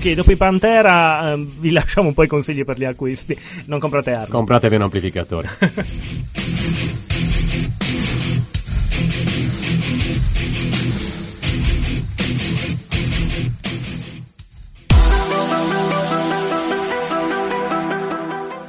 Ok, 0.06 0.12
dopo 0.14 0.30
i 0.30 0.36
Pantera 0.36 1.32
ehm, 1.32 1.58
vi 1.58 1.72
lasciamo 1.72 2.06
un 2.06 2.14
po' 2.14 2.22
i 2.22 2.28
consigli 2.28 2.64
per 2.64 2.78
gli 2.78 2.84
acquisti. 2.84 3.36
Non 3.64 3.80
comprate 3.80 4.12
armi. 4.12 4.28
Compratevi 4.28 4.76
un 4.76 4.82
amplificatore. 4.82 5.48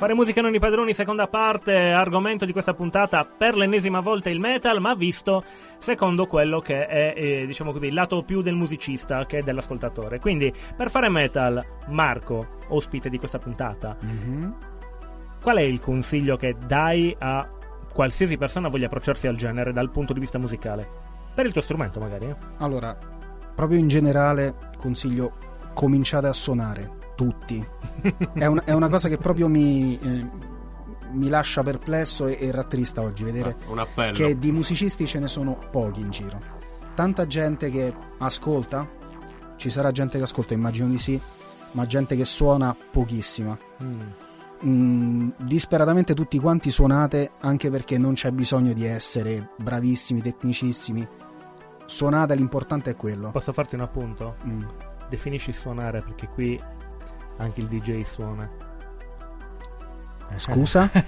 Fare 0.07 0.19
musica 0.19 0.39
non 0.39 0.55
i 0.55 0.59
padroni, 0.59 0.93
seconda 0.93 1.27
parte, 1.27 1.75
argomento 1.75 2.45
di 2.45 2.53
questa 2.53 2.73
puntata 2.73 3.25
per 3.25 3.57
l'ennesima 3.57 3.99
volta 3.99 4.29
il 4.29 4.39
metal, 4.39 4.79
ma 4.79 4.95
visto 4.95 5.43
secondo 5.79 6.27
quello 6.27 6.61
che 6.61 6.85
è, 6.85 7.13
eh, 7.13 7.45
diciamo 7.45 7.73
così, 7.73 7.87
il 7.87 7.93
lato 7.93 8.23
più 8.23 8.41
del 8.41 8.55
musicista 8.55 9.25
che 9.25 9.43
dell'ascoltatore. 9.43 10.21
Quindi, 10.21 10.53
per 10.77 10.89
fare 10.89 11.09
metal, 11.09 11.61
Marco, 11.87 12.47
ospite 12.69 13.09
di 13.09 13.17
questa 13.17 13.37
puntata, 13.37 13.97
qual 15.41 15.57
è 15.57 15.63
il 15.63 15.81
consiglio 15.81 16.37
che 16.37 16.55
dai 16.65 17.13
a 17.19 17.45
qualsiasi 17.91 18.37
persona 18.37 18.69
voglia 18.69 18.85
approcciarsi 18.85 19.27
al 19.27 19.35
genere 19.35 19.73
dal 19.73 19.91
punto 19.91 20.13
di 20.13 20.21
vista 20.21 20.39
musicale? 20.39 20.87
Per 21.35 21.45
il 21.45 21.51
tuo 21.51 21.59
strumento, 21.59 21.99
magari, 21.99 22.27
eh? 22.27 22.35
Allora, 22.59 22.97
proprio 23.53 23.77
in 23.77 23.89
generale 23.89 24.55
consiglio 24.77 25.33
cominciate 25.73 26.27
a 26.27 26.33
suonare, 26.33 26.91
tutti. 27.17 27.65
è, 28.33 28.45
un- 28.45 28.61
è 28.63 28.71
una 28.71 28.87
cosa 28.87 29.09
che 29.09 29.17
proprio 29.17 29.47
mi, 29.49 29.99
eh, 29.99 30.29
mi 31.11 31.27
lascia 31.29 31.63
perplesso 31.63 32.27
e, 32.27 32.37
e 32.39 32.51
rattrista 32.51 33.01
oggi, 33.01 33.23
vedere 33.23 33.57
Ah, 33.65 33.71
un 33.71 33.79
appello. 33.79 34.13
che 34.13 34.37
di 34.37 34.51
musicisti 34.51 35.05
ce 35.07 35.19
ne 35.19 35.27
sono 35.27 35.57
pochi 35.71 35.99
in 36.01 36.11
giro. 36.11 36.39
Tanta 36.93 37.25
gente 37.27 37.69
che 37.71 37.91
ascolta, 38.19 38.87
ci 39.57 39.69
sarà 39.69 39.91
gente 39.91 40.17
che 40.17 40.23
ascolta, 40.23 40.53
immagino 40.53 40.87
di 40.87 40.97
sì, 40.99 41.19
ma 41.71 41.85
gente 41.87 42.15
che 42.15 42.25
suona 42.25 42.75
pochissima. 42.91 43.57
Mm, 44.65 45.29
disperatamente 45.37 46.15
tutti 46.15 46.39
quanti 46.39 46.71
suonate 46.71 47.31
anche 47.41 47.69
perché 47.69 47.97
non 47.99 48.13
c'è 48.13 48.31
bisogno 48.31 48.73
di 48.73 48.85
essere 48.85 49.49
bravissimi, 49.57 50.21
tecnicissimi. 50.21 51.07
Suonate, 51.85 52.35
l'importante 52.35 52.89
è 52.91 52.95
quello. 52.95 53.29
Posso 53.31 53.53
farti 53.53 53.75
un 53.75 53.81
appunto? 53.81 54.35
Mm. 54.47 54.63
Definisci 55.09 55.53
suonare 55.53 56.01
perché 56.01 56.27
qui 56.33 56.59
anche 57.37 57.61
il 57.61 57.67
DJ 57.67 58.01
suona. 58.01 58.65
Scusa? 60.35 60.91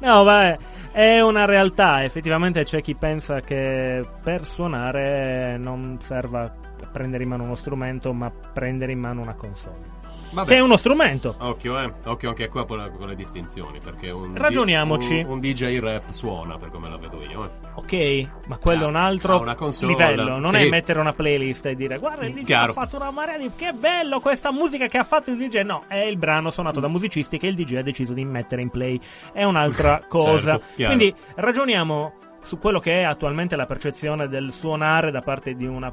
no, 0.00 0.24
vabbè, 0.24 0.58
è 0.90 1.20
una 1.20 1.44
realtà. 1.44 2.02
Effettivamente 2.02 2.64
c'è 2.64 2.80
chi 2.80 2.96
pensa 2.96 3.40
che 3.40 4.04
per 4.22 4.46
suonare 4.46 5.56
non 5.56 5.98
serva 6.00 6.52
prendere 6.90 7.22
in 7.22 7.28
mano 7.28 7.44
uno 7.44 7.54
strumento, 7.54 8.12
ma 8.12 8.30
prendere 8.30 8.92
in 8.92 8.98
mano 8.98 9.22
una 9.22 9.34
console. 9.34 9.99
Vabbè. 10.32 10.48
Che 10.48 10.56
è 10.56 10.60
uno 10.60 10.76
strumento. 10.76 11.34
Occhio, 11.38 11.78
eh. 11.78 11.92
Occhio 12.04 12.28
anche 12.28 12.48
qua 12.48 12.64
con, 12.64 12.92
con 12.96 13.08
le 13.08 13.16
distinzioni. 13.16 13.80
Perché 13.80 14.10
un, 14.10 14.36
Ragioniamoci. 14.36 15.18
un, 15.18 15.26
un 15.26 15.40
DJ 15.40 15.78
rap 15.80 16.10
suona 16.10 16.56
per 16.58 16.70
come 16.70 16.88
la 16.88 16.96
vedo 16.96 17.22
io. 17.22 17.44
Eh. 17.44 17.50
Ok, 17.74 18.46
ma 18.46 18.56
quello 18.58 18.84
è 18.84 18.86
un 18.86 18.96
altro 18.96 19.44
livello. 19.80 20.38
Non 20.38 20.50
sì. 20.50 20.56
è 20.56 20.68
mettere 20.68 21.00
una 21.00 21.12
playlist 21.12 21.66
e 21.66 21.74
dire 21.74 21.98
guarda 21.98 22.26
il 22.26 22.34
DJ 22.34 22.44
Chiaro. 22.44 22.70
ha 22.72 22.74
fatto 22.74 22.96
una 22.96 23.10
marea 23.10 23.38
di. 23.38 23.50
Che 23.56 23.72
bello 23.72 24.20
questa 24.20 24.52
musica 24.52 24.86
che 24.86 24.98
ha 24.98 25.04
fatto 25.04 25.30
il 25.30 25.36
DJ. 25.36 25.62
No, 25.62 25.84
è 25.88 25.98
il 25.98 26.16
brano 26.16 26.50
suonato 26.50 26.80
da 26.80 26.88
musicisti 26.88 27.38
che 27.38 27.46
il 27.46 27.54
DJ 27.54 27.76
ha 27.76 27.82
deciso 27.82 28.12
di 28.12 28.24
mettere 28.24 28.62
in 28.62 28.70
play. 28.70 29.00
È 29.32 29.44
un'altra 29.44 30.04
cosa. 30.08 30.58
Certo. 30.58 30.84
Quindi 30.84 31.14
ragioniamo 31.36 32.14
su 32.42 32.58
quello 32.58 32.78
che 32.78 33.00
è 33.00 33.02
attualmente 33.02 33.56
la 33.56 33.66
percezione 33.66 34.28
del 34.28 34.52
suonare 34.52 35.10
da 35.10 35.20
parte 35.20 35.54
di 35.54 35.66
una 35.66 35.92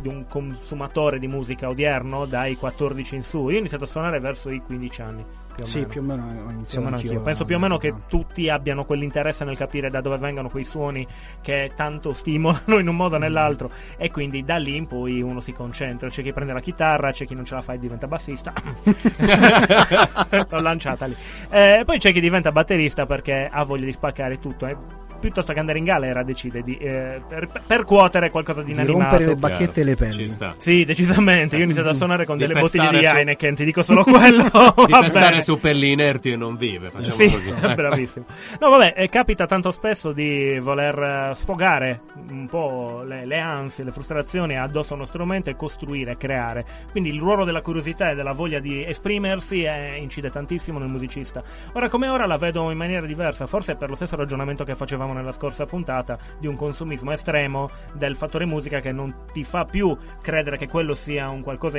di 0.00 0.08
un 0.08 0.26
consumatore 0.28 1.18
di 1.18 1.26
musica 1.28 1.68
odierno 1.68 2.24
dai 2.26 2.56
14 2.56 3.14
in 3.16 3.22
su. 3.22 3.48
Io 3.48 3.56
ho 3.56 3.58
iniziato 3.58 3.84
a 3.84 3.86
suonare 3.88 4.20
verso 4.20 4.50
i 4.50 4.60
15 4.60 5.02
anni. 5.02 5.24
Più 5.58 5.66
sì, 5.66 5.78
meno. 5.78 5.88
più 5.88 6.00
o 6.00 6.04
meno 6.04 6.22
ho 6.22 6.26
Più 6.28 6.38
o 6.46 6.50
iniziato 6.52 6.84
meno 6.84 6.96
anch'io. 6.96 7.10
anch'io. 7.10 7.24
Penso 7.24 7.44
più 7.44 7.56
o 7.56 7.58
meno 7.58 7.78
che 7.78 7.92
tutti 8.08 8.48
abbiano 8.48 8.84
quell'interesse 8.84 9.44
nel 9.44 9.56
capire 9.56 9.90
da 9.90 10.00
dove 10.00 10.16
vengono 10.16 10.48
quei 10.50 10.62
suoni 10.62 11.04
che 11.42 11.72
tanto 11.74 12.12
stimolano 12.12 12.78
in 12.78 12.86
un 12.86 12.94
modo 12.94 13.16
o 13.16 13.18
nell'altro. 13.18 13.70
E 13.96 14.10
quindi 14.12 14.44
da 14.44 14.56
lì 14.56 14.76
in 14.76 14.86
poi 14.86 15.20
uno 15.20 15.40
si 15.40 15.52
concentra. 15.52 16.08
C'è 16.08 16.22
chi 16.22 16.32
prende 16.32 16.52
la 16.52 16.60
chitarra, 16.60 17.10
c'è 17.10 17.26
chi 17.26 17.34
non 17.34 17.44
ce 17.44 17.54
la 17.56 17.60
fa 17.62 17.72
e 17.72 17.78
diventa 17.80 18.06
bassista. 18.06 18.52
L'ho 20.48 20.60
lanciata 20.60 21.06
lì. 21.06 21.16
Eh, 21.50 21.82
poi 21.84 21.98
c'è 21.98 22.12
chi 22.12 22.20
diventa 22.20 22.52
batterista 22.52 23.06
perché 23.06 23.48
ha 23.50 23.64
voglia 23.64 23.84
di 23.86 23.92
spaccare 23.92 24.38
tutto. 24.38 24.66
eh. 24.66 24.97
Piuttosto 25.20 25.52
che 25.52 25.58
andare 25.58 25.78
in 25.78 25.84
galera 25.84 26.22
decide 26.22 26.62
di 26.62 26.76
eh, 26.76 27.20
per- 27.26 27.48
percuotere 27.66 28.30
qualcosa 28.30 28.60
di 28.60 28.66
di 28.68 28.72
inanimato. 28.72 29.00
rompere 29.10 29.26
le 29.26 29.36
bacchette 29.36 29.80
e 29.80 29.84
le 29.84 30.28
sta. 30.28 30.54
Sì, 30.58 30.84
decisamente. 30.84 31.56
Io 31.56 31.62
ho 31.62 31.64
iniziato 31.64 31.88
a 31.88 31.94
suonare 31.94 32.24
con 32.24 32.36
Di 32.36 32.46
delle 32.46 32.60
bottiglie 32.60 32.98
di 32.98 33.04
su- 33.04 33.16
Heineken, 33.16 33.54
ti 33.54 33.64
dico 33.64 33.82
solo 33.82 34.04
quello. 34.04 34.44
Di 34.86 34.92
pestare 35.00 35.40
su 35.40 35.58
pelli 35.58 35.90
inerti 35.92 36.30
e 36.32 36.36
non 36.36 36.56
vive. 36.56 36.90
Facciamo 36.90 37.14
Sì, 37.14 37.30
così. 37.30 37.52
Bravissimo. 37.74 38.26
No, 38.60 38.68
vabbè, 38.70 38.94
eh, 38.96 39.08
capita 39.08 39.46
tanto 39.46 39.70
spesso 39.70 40.12
di 40.12 40.58
voler 40.60 41.30
eh, 41.30 41.34
sfogare 41.34 42.00
un 42.28 42.46
po' 42.48 43.02
le, 43.04 43.24
le 43.26 43.38
ansie, 43.38 43.84
le 43.84 43.90
frustrazioni 43.92 44.56
addosso 44.58 44.92
a 44.92 44.96
uno 44.96 45.04
strumento 45.04 45.50
e 45.50 45.56
costruire, 45.56 46.16
creare. 46.16 46.64
Quindi 46.90 47.10
il 47.10 47.18
ruolo 47.18 47.44
della 47.44 47.62
curiosità 47.62 48.10
e 48.10 48.14
della 48.14 48.32
voglia 48.32 48.58
di 48.60 48.84
esprimersi 48.84 49.62
eh, 49.62 49.96
incide 49.96 50.30
tantissimo 50.30 50.78
nel 50.78 50.88
musicista. 50.88 51.42
Ora 51.72 51.88
come 51.88 52.08
ora 52.08 52.26
la 52.26 52.36
vedo 52.36 52.70
in 52.70 52.76
maniera 52.76 53.06
diversa, 53.06 53.46
forse 53.46 53.74
per 53.76 53.88
lo 53.88 53.94
stesso 53.94 54.16
ragionamento 54.16 54.64
che 54.64 54.74
facevamo 54.74 55.07
nella 55.12 55.32
scorsa 55.32 55.64
puntata, 55.64 56.18
di 56.38 56.46
un 56.46 56.56
consumismo 56.56 57.12
estremo 57.12 57.70
del 57.94 58.16
fattore 58.16 58.44
musica 58.44 58.80
che 58.80 58.92
non 58.92 59.26
ti 59.32 59.44
fa 59.44 59.64
più 59.64 59.96
credere 60.20 60.56
che 60.56 60.68
quello 60.68 60.94
sia 60.94 61.28
un 61.28 61.42
qualcosa 61.42 61.78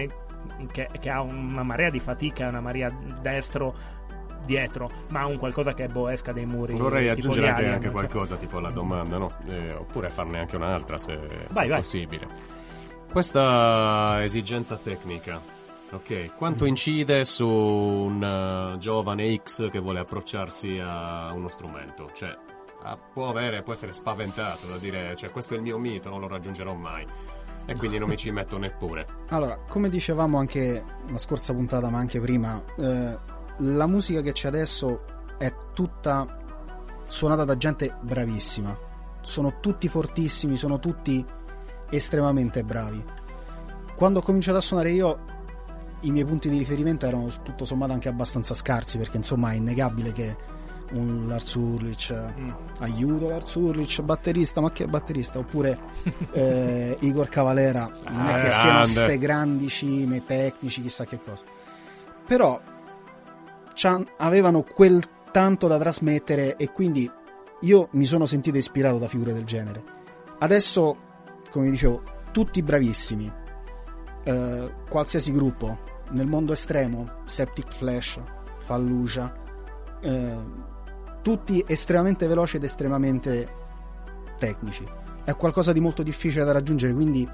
che, 0.72 0.90
che 1.00 1.10
ha 1.10 1.22
una 1.22 1.64
marea 1.64 1.90
di 1.90 2.00
fatica, 2.00 2.48
una 2.48 2.62
marea 2.62 2.90
destro 3.22 3.98
dietro, 4.46 4.90
ma 5.10 5.26
un 5.26 5.38
qualcosa 5.38 5.74
che 5.74 5.88
boh, 5.88 6.10
esca 6.10 6.32
dai 6.32 6.46
muri. 6.46 6.74
Vorrei 6.74 7.10
aggiungere 7.10 7.50
anche, 7.50 7.68
anche 7.68 7.92
qualcosa, 7.92 8.36
tipo 8.36 8.60
la 8.60 8.72
domanda, 8.72 9.18
no? 9.18 9.32
Eh, 9.48 9.74
oppure 9.74 10.10
farne 10.10 10.40
anche 10.40 10.56
un'altra 10.56 10.98
se, 10.98 11.20
se 11.28 11.48
Vai, 11.52 11.66
è 11.66 11.70
vai. 11.70 11.80
possibile. 11.80 12.28
Questa 13.12 14.24
esigenza 14.24 14.78
tecnica 14.78 15.58
Ok, 15.92 16.36
quanto 16.36 16.66
incide 16.66 17.26
su 17.26 17.48
un 17.48 18.24
eh, 18.24 18.78
giovane 18.78 19.36
X 19.38 19.72
che 19.72 19.80
vuole 19.80 20.00
approcciarsi 20.00 20.80
a 20.80 21.32
uno 21.34 21.48
strumento? 21.48 22.12
Cioè, 22.14 22.38
ah, 22.84 22.98
può 22.98 23.30
avere, 23.30 23.64
può 23.64 23.74
essere 23.74 23.92
spaventato 23.92 24.68
da 24.68 24.78
dire, 24.78 25.16
cioè, 25.16 25.32
questo 25.32 25.54
è 25.54 25.58
il 25.58 25.64
mio 25.64 25.78
mito, 25.78 26.10
non 26.10 26.20
lo 26.20 26.28
raggiungerò 26.28 26.74
mai. 26.74 27.06
E 27.66 27.76
quindi 27.76 28.00
non 28.00 28.10
mi 28.10 28.18
ci 28.18 28.32
metto 28.32 28.58
neppure. 28.58 29.06
Allora, 29.30 29.60
come 29.68 29.90
dicevamo 29.90 30.40
anche 30.40 30.84
la 31.08 31.18
scorsa 31.18 31.54
puntata, 31.54 31.90
ma 31.90 32.00
anche 32.00 32.20
prima, 32.20 32.64
eh, 32.78 33.18
la 33.58 33.86
musica 33.86 34.22
che 34.22 34.32
c'è 34.32 34.48
adesso 34.48 35.04
è 35.38 35.54
tutta 35.74 36.38
suonata 37.06 37.44
da 37.44 37.58
gente 37.58 37.96
bravissima. 38.02 38.76
Sono 39.22 39.60
tutti 39.60 39.88
fortissimi, 39.88 40.58
sono 40.58 40.80
tutti 40.80 41.24
estremamente 41.92 42.64
bravi. 42.64 43.04
Quando 43.96 44.20
ho 44.20 44.22
cominciato 44.22 44.58
a 44.58 44.62
suonare 44.62 44.92
io, 44.92 45.20
i 46.02 46.12
miei 46.12 46.26
punti 46.26 46.50
di 46.50 46.58
riferimento 46.58 47.06
erano 47.06 47.28
tutto 47.44 47.66
sommato 47.66 47.92
anche 47.92 48.10
abbastanza 48.10 48.54
scarsi, 48.54 48.98
perché 48.98 49.18
insomma 49.18 49.52
è 49.52 49.56
innegabile 49.56 50.12
che 50.12 50.38
un 50.92 51.28
Lars 51.28 51.54
Ulrich, 51.56 52.12
Mm. 52.38 52.50
aiuto 52.80 53.30
Lars 53.30 53.54
Ulrich, 53.56 54.02
batterista, 54.02 54.62
ma 54.62 54.72
che 54.72 54.86
batterista? 54.88 55.40
Oppure 55.40 55.78
eh, 56.34 56.98
Igor 57.02 57.28
Cavalera, 57.30 57.90
non 58.10 58.28
è 58.28 58.34
Ah, 58.34 58.38
che 58.44 58.52
siano 58.52 58.86
ste 58.86 59.18
grandi 59.18 59.68
cime 59.68 60.24
tecnici, 60.26 60.82
chissà 60.82 61.06
che 61.06 61.20
cosa. 61.22 61.44
Però 62.26 62.60
avevano 64.18 64.64
quel 64.64 65.02
tanto 65.32 65.68
da 65.68 65.78
trasmettere 65.78 66.56
e 66.58 66.72
quindi 66.72 67.10
io 67.62 67.88
mi 67.92 68.06
sono 68.06 68.26
sentito 68.26 68.58
ispirato 68.58 68.98
da 68.98 69.08
figure 69.08 69.34
del 69.34 69.46
genere. 69.46 69.84
Adesso, 70.40 70.98
come 71.50 71.70
dicevo, 71.70 72.02
tutti 72.32 72.62
bravissimi. 72.62 73.32
Eh, 74.24 74.72
qualsiasi 74.90 75.32
gruppo 75.32 75.78
nel 76.12 76.28
mondo 76.28 76.54
estremo, 76.54 77.22
Septic 77.26 77.74
Flash, 77.74 78.20
Fallujah, 78.60 79.34
eh, 80.02 80.38
tutti 81.22 81.64
estremamente 81.68 82.28
veloci 82.28 82.58
ed 82.58 82.64
estremamente 82.64 83.48
tecnici. 84.38 84.86
È 85.24 85.36
qualcosa 85.36 85.74
di 85.74 85.80
molto 85.80 86.04
difficile 86.04 86.44
da 86.44 86.52
raggiungere, 86.52 86.94
quindi 86.94 87.28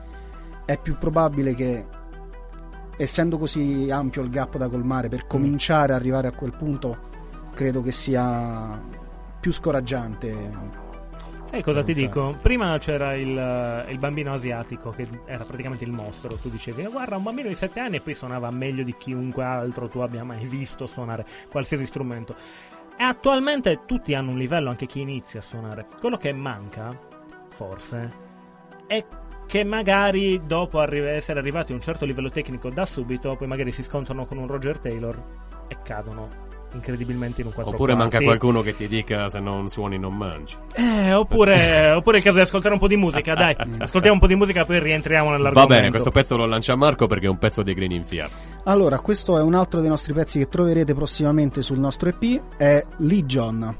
è 0.65 0.80
più 0.80 0.98
probabile 0.98 1.54
che, 1.54 1.86
essendo 2.98 3.38
così 3.38 3.89
ampio 3.89 4.21
il 4.21 4.30
gap 4.30 4.58
da 4.58 4.67
colmare, 4.67 5.10
per 5.10 5.28
cominciare 5.28 5.93
ad 5.93 6.00
arrivare 6.00 6.28
a 6.28 6.32
quel 6.32 6.54
punto, 6.56 7.13
credo 7.54 7.82
che 7.82 7.91
sia 7.91 8.82
più 9.39 9.52
scoraggiante. 9.52 10.84
Sai 11.45 11.62
cosa 11.62 11.84
ti 11.84 11.93
dico? 11.93 12.36
Prima 12.41 12.76
c'era 12.80 13.15
il, 13.15 13.86
il 13.89 14.00
bambino 14.00 14.34
asiatico 14.34 14.89
che 14.89 15.08
era 15.26 15.43
praticamente 15.45 15.84
il 15.86 15.91
mostro. 15.91 16.36
Tu 16.36 16.50
dicevi, 16.50 16.84
"Ah, 16.84 16.89
guarda, 16.89 17.15
un 17.15 17.24
bambino 17.24 17.48
di 17.48 17.56
7 17.56 17.80
anni 17.80 17.98
e 17.98 18.02
poi 18.02 18.15
suonava 18.15 18.50
meglio 18.50 18.84
di 18.84 18.95
chiunque 18.98 19.43
altro 19.43 19.88
tu 19.88 20.00
abbia 20.00 20.24
mai 20.24 20.45
visto 20.45 20.88
suonare 20.88 21.26
qualsiasi 21.50 21.86
strumento. 21.86 22.36
E 22.98 23.04
attualmente 23.04 23.82
tutti 23.86 24.14
hanno 24.14 24.32
un 24.32 24.38
livello, 24.38 24.70
anche 24.70 24.86
chi 24.86 25.02
inizia 25.02 25.40
a 25.40 25.44
suonare. 25.44 25.88
Quello 26.00 26.18
che 26.18 26.32
manca, 26.32 26.98
forse, 27.50 28.12
è 28.88 29.06
che 29.46 29.64
magari 29.64 30.42
dopo 30.46 30.80
arri- 30.80 31.00
essere 31.00 31.40
arrivati 31.40 31.72
a 31.72 31.76
un 31.76 31.82
certo 31.82 32.06
livello 32.06 32.30
tecnico 32.30 32.70
da 32.70 32.86
subito, 32.86 33.36
poi 33.36 33.48
magari 33.48 33.72
si 33.72 33.84
scontrano 33.84 34.26
con 34.26 34.38
un 34.38 34.48
Roger 34.48 34.80
Taylor 34.80 35.22
e 35.68 35.78
cadono 35.84 36.45
incredibilmente 36.76 37.42
in 37.42 37.48
un 37.48 37.54
4 37.54 37.74
Oppure 37.74 37.96
manca 37.96 38.20
qualcuno 38.22 38.62
che 38.62 38.76
ti 38.76 38.88
dica 38.88 39.28
se 39.30 39.40
non 39.40 39.68
suoni 39.70 39.98
non 39.98 40.16
mangi. 40.16 40.56
eh, 40.76 41.14
oppure, 41.14 41.92
oppure 41.96 42.18
è 42.18 42.20
il 42.20 42.24
caso 42.26 42.36
di 42.36 42.42
ascoltare 42.44 42.74
un 42.74 42.80
po' 42.80 42.88
di 42.88 42.98
musica, 42.98 43.34
dai. 43.34 43.56
Ascoltiamo 43.80 44.16
un 44.16 44.20
po' 44.20 44.28
di 44.28 44.36
musica, 44.36 44.66
poi 44.66 44.80
rientriamo 44.80 45.30
Va 45.30 45.36
nell'argomento. 45.36 45.74
bene, 45.74 45.90
questo 45.90 46.12
pezzo 46.12 46.36
lo 46.38 46.46
lancia 46.46 46.76
Marco 46.76 47.08
perché 47.08 47.26
è 47.26 47.30
un 47.30 47.38
pezzo 47.38 47.64
dei 47.64 47.74
Green 47.74 47.92
in 47.92 48.06
Fiat. 48.06 48.30
Allora, 48.66 49.00
questo 49.00 49.38
è 49.38 49.42
un 49.42 49.54
altro 49.54 49.80
dei 49.80 49.90
nostri 49.90 50.14
pezzi 50.14 50.40
che 50.40 50.48
troverete 50.48 50.94
prossimamente 50.94 51.62
sul 51.62 51.80
nostro 51.80 52.10
EP, 52.10 52.42
è 52.58 52.84
Legion. 52.98 53.76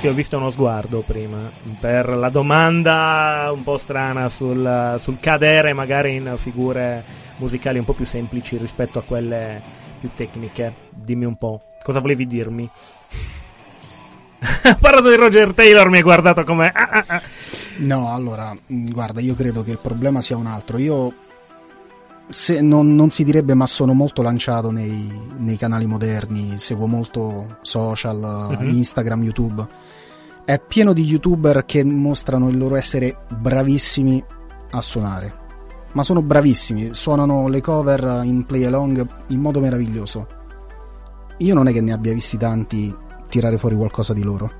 Sì, 0.00 0.06
ho 0.06 0.14
visto 0.14 0.38
uno 0.38 0.50
sguardo 0.50 1.02
prima 1.06 1.36
per 1.78 2.08
la 2.08 2.30
domanda 2.30 3.50
un 3.52 3.62
po' 3.62 3.76
strana 3.76 4.30
sul, 4.30 4.98
sul 4.98 5.20
cadere 5.20 5.74
magari 5.74 6.14
in 6.14 6.36
figure 6.38 7.04
musicali 7.36 7.76
un 7.76 7.84
po' 7.84 7.92
più 7.92 8.06
semplici 8.06 8.56
rispetto 8.56 8.98
a 8.98 9.02
quelle 9.02 9.60
più 10.00 10.08
tecniche. 10.16 10.72
Dimmi 10.88 11.26
un 11.26 11.36
po', 11.36 11.60
cosa 11.82 12.00
volevi 12.00 12.26
dirmi? 12.26 12.66
Ho 14.64 14.78
parlato 14.80 15.10
di 15.10 15.16
Roger 15.16 15.52
Taylor, 15.52 15.90
mi 15.90 15.96
hai 15.96 16.02
guardato 16.02 16.44
come... 16.44 16.72
ah, 16.74 16.88
ah, 16.90 17.04
ah. 17.06 17.22
No, 17.80 18.10
allora, 18.10 18.54
mh, 18.54 18.90
guarda, 18.92 19.20
io 19.20 19.34
credo 19.34 19.62
che 19.62 19.72
il 19.72 19.80
problema 19.82 20.22
sia 20.22 20.38
un 20.38 20.46
altro. 20.46 20.78
Io, 20.78 21.12
se 22.30 22.60
non, 22.60 22.94
non 22.94 23.10
si 23.10 23.24
direbbe, 23.24 23.54
ma 23.54 23.66
sono 23.66 23.92
molto 23.92 24.22
lanciato 24.22 24.70
nei, 24.70 25.10
nei 25.38 25.56
canali 25.56 25.86
moderni, 25.86 26.58
seguo 26.58 26.86
molto 26.86 27.58
social, 27.62 28.56
Mhm. 28.58 28.68
Instagram, 28.68 29.22
YouTube. 29.22 29.66
È 30.44 30.58
pieno 30.66 30.92
di 30.92 31.04
youtuber 31.04 31.64
che 31.64 31.84
mostrano 31.84 32.48
il 32.48 32.56
loro 32.58 32.76
essere 32.76 33.18
bravissimi 33.28 34.22
a 34.70 34.80
suonare. 34.80 35.34
Ma 35.92 36.02
sono 36.04 36.22
bravissimi, 36.22 36.90
suonano 36.94 37.48
le 37.48 37.60
cover 37.60 38.20
in 38.24 38.46
play 38.46 38.64
along 38.64 39.06
in 39.28 39.40
modo 39.40 39.60
meraviglioso. 39.60 40.26
Io 41.38 41.54
non 41.54 41.66
è 41.68 41.72
che 41.72 41.80
ne 41.80 41.92
abbia 41.92 42.12
visti 42.12 42.36
tanti 42.36 42.94
tirare 43.28 43.58
fuori 43.58 43.74
qualcosa 43.76 44.12
di 44.12 44.22
loro. 44.22 44.50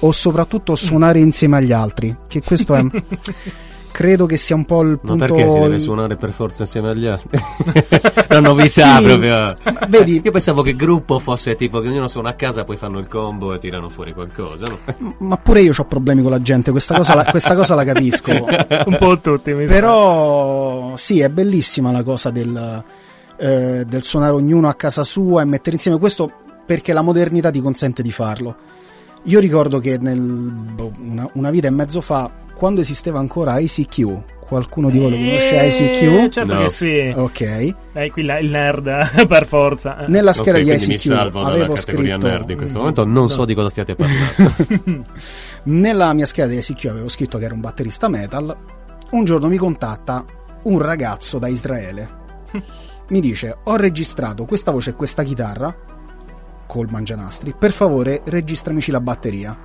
O 0.00 0.12
soprattutto 0.12 0.76
suonare 0.76 1.18
insieme 1.20 1.56
agli 1.58 1.72
altri, 1.72 2.16
che 2.28 2.40
questo 2.42 2.74
è 2.74 2.84
credo 3.92 4.26
che 4.26 4.36
sia 4.36 4.54
un 4.56 4.64
po' 4.64 4.82
il 4.82 4.98
Ma 5.02 5.14
punto 5.14 5.26
perché 5.26 5.50
si 5.50 5.58
deve 5.58 5.78
suonare 5.78 6.16
per 6.16 6.32
forza 6.32 6.62
insieme 6.62 6.90
agli 6.90 7.06
altri? 7.06 7.38
Una 8.30 8.40
novità 8.40 8.96
Sì, 8.98 9.04
proprio. 9.04 9.30
ma 9.30 9.56
vedi- 9.88 10.20
Io 10.24 10.30
pensavo 10.30 10.62
che 10.62 10.74
gruppo 10.76 11.18
fosse 11.18 11.54
tipo 11.56 11.80
che 11.80 11.88
ognuno 11.88 12.08
suona 12.08 12.30
a 12.30 12.34
casa, 12.34 12.64
poi 12.64 12.76
fanno 12.76 12.98
il 12.98 13.08
combo 13.08 13.52
e 13.54 13.58
tirano 13.58 13.88
fuori 13.88 14.12
qualcosa, 14.12 14.64
no? 14.68 15.14
Ma 15.18 15.36
pure 15.36 15.60
io 15.62 15.72
ho 15.76 15.84
problemi 15.84 16.22
con 16.22 16.30
la 16.30 16.42
gente, 16.42 16.70
questa 16.70 16.94
cosa 16.96 17.14
la, 17.14 17.24
questa 17.24 17.54
cosa 17.54 17.74
la 17.74 17.84
capisco. 17.84 18.30
un 18.86 18.96
po' 18.98 19.18
tutti, 19.18 19.52
mi 19.52 19.66
sa. 19.66 19.72
Però 19.72 20.96
sì, 20.96 21.20
è 21.20 21.28
bellissima 21.28 21.90
la 21.92 22.02
cosa 22.02 22.30
del, 22.30 22.84
eh, 23.38 23.84
del 23.86 24.02
suonare 24.02 24.32
ognuno 24.32 24.68
a 24.68 24.74
casa 24.74 25.04
sua 25.04 25.42
e 25.42 25.44
mettere 25.44 25.76
insieme 25.76 25.98
questo 25.98 26.30
perché 26.66 26.92
la 26.92 27.02
modernità 27.02 27.50
ti 27.50 27.60
consente 27.60 28.02
di 28.02 28.12
farlo. 28.12 28.54
Io 29.24 29.38
ricordo 29.38 29.78
che 29.80 29.98
nel, 29.98 30.18
boh, 30.20 30.92
una, 30.98 31.28
una 31.34 31.50
vita 31.50 31.68
e 31.68 31.70
mezzo 31.70 32.00
fa, 32.00 32.30
quando 32.54 32.80
esisteva 32.80 33.18
ancora 33.18 33.58
ICQ, 33.58 34.38
qualcuno 34.40 34.90
di 34.90 34.98
voi 34.98 35.10
lo 35.10 35.16
conosce 35.16 35.60
Eh, 35.60 35.68
ICQ? 35.68 36.28
Certo 36.30 36.54
No. 36.54 36.62
che 36.64 36.70
sì. 36.70 37.12
Ok. 37.14 37.40
Eh, 37.92 38.10
qui 38.10 38.22
là, 38.24 38.38
il 38.38 38.50
nerd, 38.50 39.26
per 39.28 39.46
forza. 39.46 40.06
Nella 40.08 40.32
scheda 40.32 40.58
Ok, 40.58 40.64
di 40.64 40.70
mi 40.70 40.76
ICQ 40.76 40.98
salvo 40.98 41.42
dalla 41.42 41.54
avevo 41.54 41.76
scritto 41.76 42.16
nerd 42.16 42.50
in 42.50 42.56
questo 42.56 42.78
momento, 42.78 43.04
non 43.04 43.28
so 43.28 43.44
di 43.44 43.54
cosa 43.54 43.68
stiate 43.68 43.94
parlando. 43.96 45.04
Nella 45.64 46.12
mia 46.14 46.26
scheda 46.26 46.48
di 46.48 46.56
ICQ 46.56 46.84
avevo 46.86 47.08
scritto 47.08 47.38
che 47.38 47.44
era 47.44 47.54
un 47.54 47.60
batterista 47.60 48.08
metal. 48.08 48.56
Un 49.10 49.24
giorno 49.24 49.48
mi 49.48 49.56
contatta 49.56 50.24
un 50.62 50.78
ragazzo 50.78 51.38
da 51.38 51.48
Israele. 51.48 52.18
Mi 53.10 53.20
dice: 53.20 53.56
Ho 53.64 53.76
registrato 53.76 54.44
questa 54.44 54.70
voce 54.70 54.90
e 54.90 54.94
questa 54.94 55.24
chitarra 55.24 55.74
col 56.70 56.86
mangianastri. 56.88 57.52
Per 57.58 57.72
favore, 57.72 58.22
registramici 58.26 58.92
la 58.92 59.00
batteria. 59.00 59.58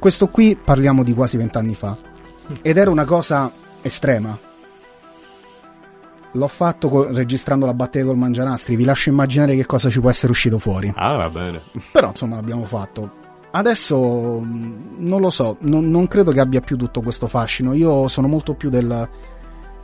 Questo 0.00 0.26
qui 0.26 0.56
parliamo 0.56 1.04
di 1.04 1.14
quasi 1.14 1.36
vent'anni 1.36 1.74
fa. 1.76 1.96
Ed 2.60 2.76
era 2.76 2.90
una 2.90 3.04
cosa 3.04 3.52
estrema. 3.82 4.36
L'ho 6.32 6.48
fatto 6.48 6.88
co- 6.88 7.12
registrando 7.12 7.66
la 7.66 7.72
batteria 7.72 8.08
col 8.08 8.18
mangianastri. 8.18 8.74
Vi 8.74 8.82
lascio 8.82 9.10
immaginare 9.10 9.54
che 9.54 9.64
cosa 9.64 9.88
ci 9.88 10.00
può 10.00 10.10
essere 10.10 10.32
uscito 10.32 10.58
fuori. 10.58 10.92
Ah, 10.96 11.14
va 11.14 11.30
bene. 11.30 11.62
Però 11.92 12.08
insomma 12.08 12.34
l'abbiamo 12.34 12.64
fatto. 12.64 13.24
Adesso 13.52 14.40
mh, 14.40 14.96
non 14.98 15.20
lo 15.20 15.30
so, 15.30 15.56
non, 15.60 15.88
non 15.88 16.08
credo 16.08 16.32
che 16.32 16.40
abbia 16.40 16.60
più 16.60 16.76
tutto 16.76 17.00
questo 17.00 17.28
fascino. 17.28 17.74
Io 17.74 18.08
sono 18.08 18.26
molto 18.26 18.54
più 18.54 18.70
del 18.70 19.08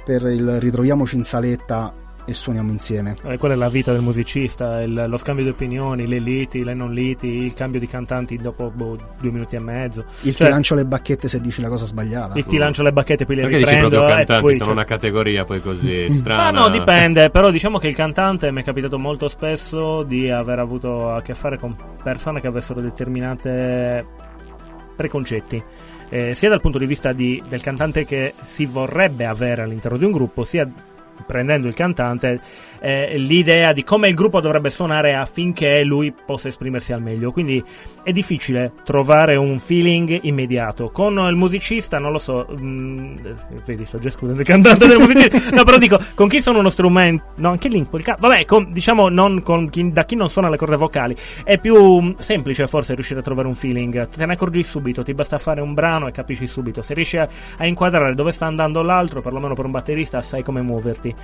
per 0.04 0.24
il 0.24 0.58
ritroviamoci 0.58 1.14
in 1.14 1.22
saletta 1.22 1.94
e 2.24 2.32
suoniamo 2.34 2.70
insieme. 2.70 3.16
Eh, 3.24 3.36
quella 3.36 3.54
è 3.54 3.56
la 3.56 3.68
vita 3.68 3.92
del 3.92 4.00
musicista, 4.00 4.80
il- 4.80 5.06
lo 5.08 5.16
scambio 5.16 5.42
di 5.44 5.50
opinioni, 5.50 6.06
le 6.06 6.20
liti, 6.20 6.62
le 6.62 6.72
non 6.74 6.92
liti, 6.92 7.26
il 7.26 7.52
cambio 7.54 7.80
di 7.80 7.86
cantanti 7.88 8.36
dopo 8.36 8.70
boh, 8.70 8.96
due 9.20 9.30
minuti 9.32 9.56
e 9.56 9.58
mezzo. 9.58 10.04
Il 10.22 10.34
Cioè, 10.34 10.46
ti 10.46 10.52
lancio 10.52 10.74
le 10.76 10.84
bacchette 10.84 11.26
se 11.28 11.40
dici 11.40 11.60
la 11.60 11.68
cosa 11.68 11.84
sbagliata. 11.84 12.34
e 12.34 12.44
ti 12.44 12.56
lancio 12.58 12.82
le 12.82 12.92
bacchette 12.92 13.26
poi 13.26 13.34
le 13.36 13.42
Perché 13.42 13.56
dici 13.58 13.70
riprendo 13.70 13.96
proprio 13.96 14.14
e 14.14 14.16
cantanti? 14.18 14.42
poi 14.42 14.52
Sono 14.54 14.64
cioè- 14.66 14.74
una 14.74 14.84
categoria 14.84 15.44
poi 15.44 15.60
così 15.60 16.10
strana. 16.10 16.46
Ah 16.46 16.50
no, 16.50 16.68
dipende, 16.68 17.30
però 17.30 17.50
diciamo 17.50 17.78
che 17.78 17.88
il 17.88 17.96
cantante 17.96 18.50
mi 18.52 18.60
è 18.60 18.64
capitato 18.64 18.98
molto 18.98 19.28
spesso 19.28 20.02
di 20.04 20.30
aver 20.30 20.58
avuto 20.60 21.10
a 21.10 21.22
che 21.22 21.34
fare 21.34 21.58
con 21.58 21.74
persone 22.02 22.40
che 22.40 22.46
avessero 22.46 22.80
determinate 22.80 24.06
preconcetti. 24.96 25.62
Eh, 26.08 26.34
sia 26.34 26.50
dal 26.50 26.60
punto 26.60 26.78
di 26.78 26.84
vista 26.86 27.12
di- 27.12 27.42
del 27.48 27.62
cantante 27.62 28.04
che 28.04 28.34
si 28.44 28.66
vorrebbe 28.66 29.24
avere 29.24 29.62
all'interno 29.62 29.96
di 29.96 30.04
un 30.04 30.10
gruppo, 30.12 30.44
sia 30.44 30.68
prendendo 31.22 31.68
il 31.68 31.74
cantante 31.74 32.40
eh, 32.82 33.16
l'idea 33.16 33.72
di 33.72 33.84
come 33.84 34.08
il 34.08 34.14
gruppo 34.14 34.40
dovrebbe 34.40 34.68
suonare 34.68 35.14
affinché 35.14 35.84
lui 35.84 36.12
possa 36.12 36.48
esprimersi 36.48 36.92
al 36.92 37.00
meglio. 37.00 37.30
Quindi 37.30 37.62
è 38.02 38.10
difficile 38.10 38.72
trovare 38.84 39.36
un 39.36 39.60
feeling 39.60 40.18
immediato. 40.22 40.90
Con 40.90 41.16
il 41.28 41.36
musicista, 41.36 41.98
non 41.98 42.10
lo 42.10 42.18
so, 42.18 42.46
mm, 42.50 43.16
eh, 43.24 43.36
vedi, 43.64 43.84
sto 43.84 44.00
già 44.00 44.08
escludendo 44.08 44.40
il 44.40 44.46
cantante 44.46 44.86
del 44.86 44.98
musicista. 44.98 45.50
No, 45.52 45.64
però 45.64 45.76
dico, 45.78 45.98
con 46.14 46.28
chi 46.28 46.40
suona 46.40 46.58
uno 46.58 46.70
strumento, 46.70 47.24
no, 47.36 47.50
anche 47.50 47.68
lì, 47.68 47.84
quel 47.86 48.02
ca- 48.02 48.16
vabbè, 48.18 48.44
con- 48.46 48.72
diciamo, 48.72 49.08
non 49.08 49.42
con 49.42 49.68
chi, 49.68 49.92
da 49.92 50.04
chi 50.04 50.16
non 50.16 50.28
suona 50.28 50.48
le 50.48 50.56
corde 50.56 50.76
vocali, 50.76 51.14
è 51.44 51.58
più 51.58 52.00
mm, 52.00 52.12
semplice 52.18 52.66
forse 52.66 52.94
riuscire 52.94 53.20
a 53.20 53.22
trovare 53.22 53.46
un 53.46 53.54
feeling. 53.54 54.08
Te 54.08 54.26
ne 54.26 54.32
accorgi 54.32 54.62
subito, 54.64 55.02
ti 55.02 55.14
basta 55.14 55.38
fare 55.38 55.60
un 55.60 55.74
brano 55.74 56.08
e 56.08 56.12
capisci 56.12 56.46
subito. 56.46 56.82
Se 56.82 56.94
riesci 56.94 57.18
a, 57.18 57.28
a 57.58 57.66
inquadrare 57.66 58.14
dove 58.14 58.32
sta 58.32 58.46
andando 58.46 58.82
l'altro, 58.82 59.20
perlomeno 59.20 59.54
per 59.54 59.66
un 59.66 59.70
batterista, 59.70 60.20
sai 60.22 60.42
come 60.42 60.62
muoverti. 60.62 61.14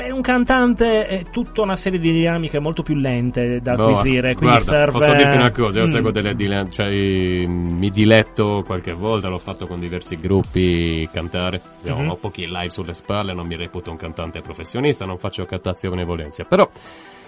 Per 0.00 0.12
un 0.14 0.22
cantante 0.22 1.06
è 1.06 1.24
tutta 1.30 1.60
una 1.60 1.76
serie 1.76 1.98
di 1.98 2.10
dinamiche 2.10 2.58
molto 2.58 2.82
più 2.82 2.94
lente 2.94 3.60
da 3.60 3.72
acquisire. 3.72 4.34
quindi 4.34 4.56
guarda, 4.56 4.70
serve... 4.70 4.92
posso 4.92 5.14
dirti 5.14 5.36
una 5.36 5.50
cosa, 5.50 5.78
io 5.80 5.84
Mm. 5.84 5.88
seguo 5.90 6.10
delle 6.10 6.34
dile- 6.34 6.66
cioè, 6.70 7.46
mi 7.46 7.90
diletto 7.90 8.62
qualche 8.64 8.92
volta, 8.92 9.28
l'ho 9.28 9.36
fatto 9.38 9.66
con 9.66 9.78
diversi 9.78 10.16
gruppi 10.16 11.06
cantare, 11.12 11.60
Io 11.84 11.96
Mhm. 11.96 12.08
ho 12.10 12.16
pochi 12.16 12.46
live 12.46 12.70
sulle 12.70 12.94
spalle, 12.94 13.34
non 13.34 13.46
mi 13.46 13.56
reputo 13.56 13.90
un 13.90 13.96
cantante 13.98 14.40
professionista, 14.40 15.04
non 15.04 15.18
faccio 15.18 15.44
cattazione 15.44 16.02
e 16.02 16.04
volenza, 16.06 16.44
però 16.44 16.66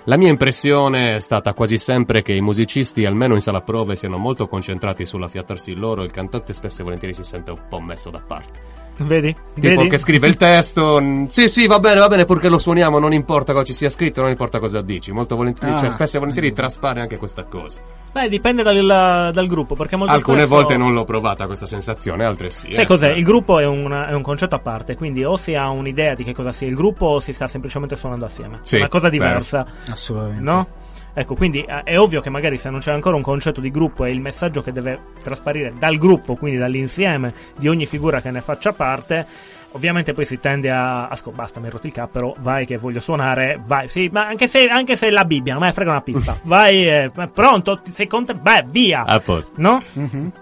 la 0.04 0.16
mia 0.16 0.28
impressione 0.30 1.16
è 1.16 1.20
stata 1.20 1.52
quasi 1.54 1.76
sempre 1.78 2.22
che 2.22 2.32
i 2.32 2.40
musicisti, 2.40 3.04
almeno 3.04 3.34
in 3.34 3.40
sala 3.40 3.60
prove, 3.60 3.96
siano 3.96 4.16
molto 4.18 4.46
concentrati 4.46 5.04
sull'affiattarsi 5.04 5.74
loro, 5.74 6.02
il 6.04 6.10
cantante 6.10 6.52
spesso 6.54 6.80
e 6.80 6.84
volentieri 6.84 7.12
si 7.14 7.22
sente 7.22 7.50
un 7.50 7.60
po' 7.68 7.80
messo 7.80 8.08
da 8.10 8.22
parte. 8.26 8.60
Vedi? 8.98 9.34
Tipo 9.54 9.66
Vedi? 9.68 9.88
che 9.88 9.98
scrive 9.98 10.28
il 10.28 10.36
testo, 10.36 11.02
sì 11.28 11.48
sì 11.48 11.66
va 11.66 11.80
bene 11.80 11.98
va 11.98 12.08
bene 12.08 12.24
purché 12.24 12.48
lo 12.48 12.58
suoniamo, 12.58 12.98
non 12.98 13.12
importa 13.12 13.52
cosa 13.52 13.64
ci 13.64 13.72
sia 13.72 13.88
scritto, 13.90 14.20
non 14.20 14.30
importa 14.30 14.58
cosa 14.58 14.80
dici, 14.82 15.10
molto 15.12 15.34
volentieri, 15.34 15.74
Ah, 15.74 15.78
cioè 15.78 15.90
spesso 15.90 16.16
e 16.16 16.20
volentieri 16.20 16.48
ecco. 16.48 16.56
traspare 16.56 17.00
anche 17.00 17.16
questa 17.16 17.44
cosa. 17.44 17.80
Beh, 18.12 18.28
dipende 18.28 18.62
dal, 18.62 19.30
dal 19.32 19.46
gruppo, 19.46 19.74
perché 19.74 19.96
molto 19.96 20.12
Alcune 20.12 20.40
spesso- 20.42 20.54
volte 20.54 20.76
non 20.76 20.92
l'ho 20.92 21.04
provata 21.04 21.46
questa 21.46 21.66
sensazione, 21.66 22.24
altre 22.24 22.50
sì. 22.50 22.70
Sai 22.70 22.84
eh. 22.84 22.86
cos'è? 22.86 23.10
Il 23.12 23.24
gruppo 23.24 23.58
è 23.58 23.64
un, 23.66 23.90
è 23.90 24.12
un 24.12 24.22
concetto 24.22 24.54
a 24.54 24.58
parte, 24.60 24.94
quindi 24.94 25.24
o 25.24 25.36
si 25.36 25.54
ha 25.54 25.68
un'idea 25.70 26.14
di 26.14 26.22
che 26.22 26.34
cosa 26.34 26.52
sia 26.52 26.68
il 26.68 26.74
gruppo 26.74 27.06
o 27.06 27.20
si 27.20 27.32
sta 27.32 27.46
semplicemente 27.48 27.96
suonando 27.96 28.26
assieme. 28.26 28.60
Sì, 28.62 28.76
è 28.76 28.78
una 28.80 28.88
cosa 28.88 29.08
vero. 29.08 29.24
diversa, 29.24 29.66
Assolutamente. 29.90 30.42
no? 30.42 30.66
Ecco, 31.14 31.34
quindi 31.34 31.60
eh, 31.62 31.82
è 31.82 31.98
ovvio 31.98 32.20
che 32.20 32.30
magari 32.30 32.56
se 32.56 32.70
non 32.70 32.80
c'è 32.80 32.90
ancora 32.92 33.16
un 33.16 33.22
concetto 33.22 33.60
di 33.60 33.70
gruppo 33.70 34.04
e 34.04 34.10
il 34.10 34.20
messaggio 34.20 34.62
che 34.62 34.72
deve 34.72 34.98
trasparire 35.22 35.74
dal 35.78 35.98
gruppo, 35.98 36.36
quindi 36.36 36.58
dall'insieme 36.58 37.34
di 37.58 37.68
ogni 37.68 37.84
figura 37.86 38.20
che 38.22 38.30
ne 38.30 38.40
faccia 38.40 38.72
parte, 38.72 39.26
ovviamente 39.72 40.14
poi 40.14 40.24
si 40.24 40.40
tende 40.40 40.70
a, 40.70 41.08
a 41.08 41.16
sco- 41.16 41.30
basta, 41.32 41.60
mi 41.60 41.66
hai 41.66 41.72
rotto 41.72 41.86
il 41.86 41.92
cappero, 41.92 42.34
vai 42.38 42.64
che 42.64 42.78
voglio 42.78 43.00
suonare, 43.00 43.60
vai, 43.66 43.88
sì, 43.88 44.08
ma 44.10 44.26
anche 44.26 44.46
se, 44.46 44.66
anche 44.68 44.96
se 44.96 45.10
la 45.10 45.24
Bibbia, 45.26 45.52
non 45.52 45.62
me 45.62 45.68
ne 45.68 45.74
frega 45.74 45.90
una 45.90 46.00
pippa, 46.00 46.38
vai, 46.44 46.88
eh, 46.88 47.10
pronto, 47.32 47.80
sei 47.90 48.06
contento, 48.06 48.40
beh, 48.42 48.64
via, 48.70 49.04
A 49.04 49.20
posto. 49.20 49.54
no? 49.58 49.82
Mhm. 49.92 50.32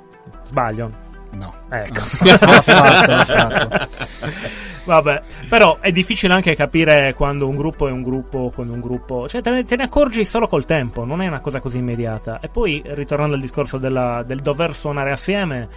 Sbaglio, 0.44 0.90
No. 1.32 1.54
ecco. 1.68 2.00
L'ha 2.24 2.38
fatto, 2.62 3.10
l'ha 3.12 3.24
fatto. 3.24 3.88
Vabbè, 4.84 5.22
però 5.48 5.78
è 5.78 5.92
difficile 5.92 6.34
anche 6.34 6.54
capire 6.56 7.14
quando 7.14 7.46
un 7.46 7.54
gruppo 7.54 7.86
è 7.86 7.92
un 7.92 8.02
gruppo, 8.02 8.50
quando 8.54 8.72
un 8.72 8.80
gruppo... 8.80 9.28
Cioè, 9.28 9.40
te 9.40 9.50
ne, 9.50 9.62
te 9.64 9.76
ne 9.76 9.84
accorgi 9.84 10.24
solo 10.24 10.48
col 10.48 10.64
tempo, 10.64 11.04
non 11.04 11.20
è 11.22 11.26
una 11.28 11.40
cosa 11.40 11.60
così 11.60 11.78
immediata. 11.78 12.40
E 12.40 12.48
poi, 12.48 12.82
ritornando 12.84 13.34
al 13.34 13.40
discorso 13.40 13.78
della- 13.78 14.24
del 14.26 14.40
dover 14.40 14.74
suonare 14.74 15.12
assieme, 15.12 15.68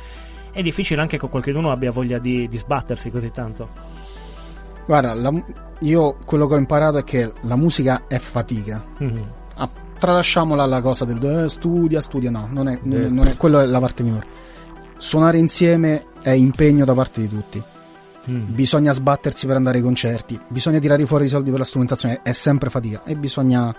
è 0.51 0.61
difficile 0.61 1.01
anche 1.01 1.17
che 1.19 1.27
qualcuno 1.29 1.71
abbia 1.71 1.91
voglia 1.91 2.17
di, 2.17 2.47
di 2.47 2.57
sbattersi 2.57 3.09
così 3.11 3.29
tanto. 3.29 3.69
Guarda, 4.85 5.13
la 5.13 5.31
io 5.79 6.15
quello 6.25 6.47
che 6.47 6.53
ho 6.53 6.57
imparato 6.57 6.97
è 6.97 7.03
che 7.03 7.31
la 7.41 7.55
musica 7.57 8.03
è 8.07 8.17
fatica. 8.17 8.83
Mhm. 8.99 9.27
Ah, 9.55 9.69
tralasciamola 9.99 10.65
la 10.65 10.81
cosa 10.81 11.03
del 11.05 11.23
eh, 11.45 11.49
studia, 11.49 11.99
studia, 12.01 12.31
no, 12.31 12.47
non 12.49 12.67
è, 12.69 12.79
non- 12.83 13.13
non 13.13 13.27
è- 13.27 13.37
quello 13.37 13.59
è 13.59 13.65
la 13.65 13.79
parte 13.79 14.01
minore. 14.03 14.25
Suonare 15.03 15.37
insieme 15.37 16.05
è 16.21 16.29
impegno 16.29 16.85
da 16.85 16.93
parte 16.93 17.19
di 17.19 17.27
tutti. 17.27 17.61
Mm. 18.31 18.53
Bisogna 18.53 18.93
sbattersi 18.93 19.45
per 19.45 19.57
andare 19.57 19.79
ai 19.79 19.83
concerti, 19.83 20.39
bisogna 20.47 20.79
tirare 20.79 21.05
fuori 21.05 21.25
i 21.25 21.27
soldi 21.27 21.49
per 21.49 21.59
la 21.59 21.65
strumentazione, 21.65 22.21
è 22.23 22.31
sempre 22.31 22.69
fatica 22.69 23.03
e 23.03 23.17
bisogna 23.17 23.75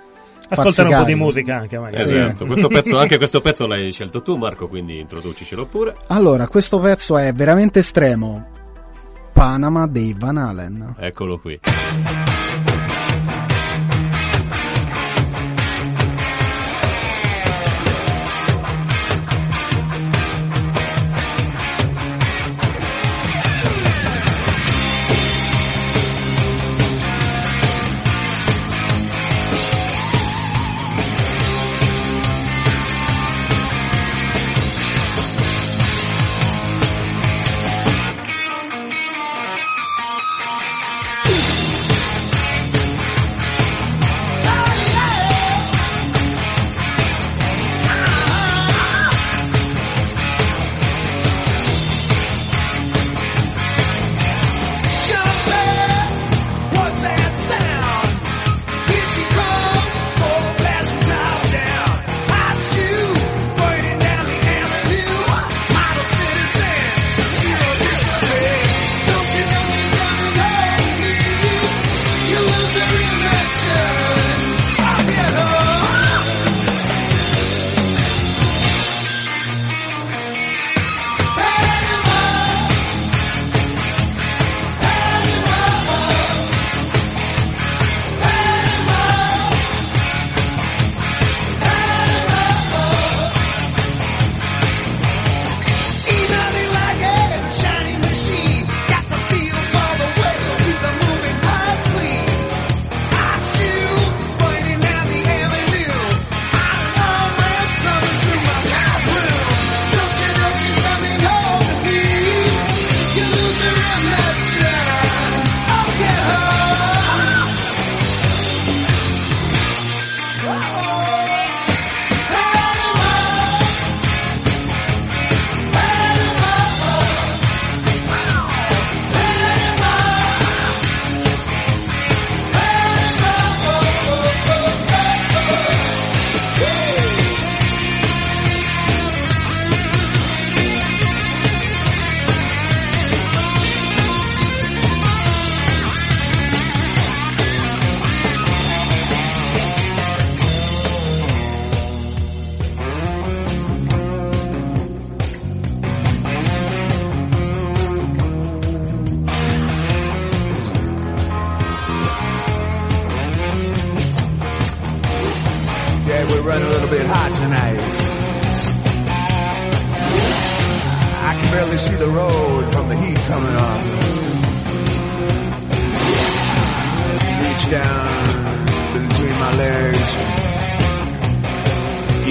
Ascoltare 0.47 0.91
un 0.91 1.01
po' 1.01 1.05
di 1.05 1.15
musica 1.15 1.57
anche, 1.57 1.79
magari. 1.79 1.97
Sì. 1.97 2.15
Esatto, 2.15 2.45
questo 2.45 2.69
pezzo, 2.69 2.99
anche 3.01 3.17
questo 3.17 3.41
pezzo 3.41 3.67
l'hai 3.67 3.91
scelto 3.91 4.21
tu 4.21 4.37
Marco, 4.37 4.69
quindi 4.69 4.99
introducicelo 4.99 5.65
pure. 5.65 5.97
Allora, 6.09 6.47
questo 6.47 6.79
pezzo 6.79 7.17
è 7.17 7.33
veramente 7.33 7.79
estremo. 7.79 8.47
Panama 9.33 9.87
dei 9.87 10.15
Van 10.17 10.37
Halen. 10.37 10.97
Eccolo 10.99 11.39
qui. 11.39 11.59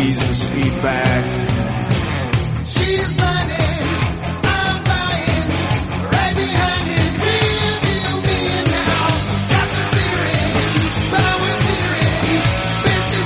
Busy 0.04 0.72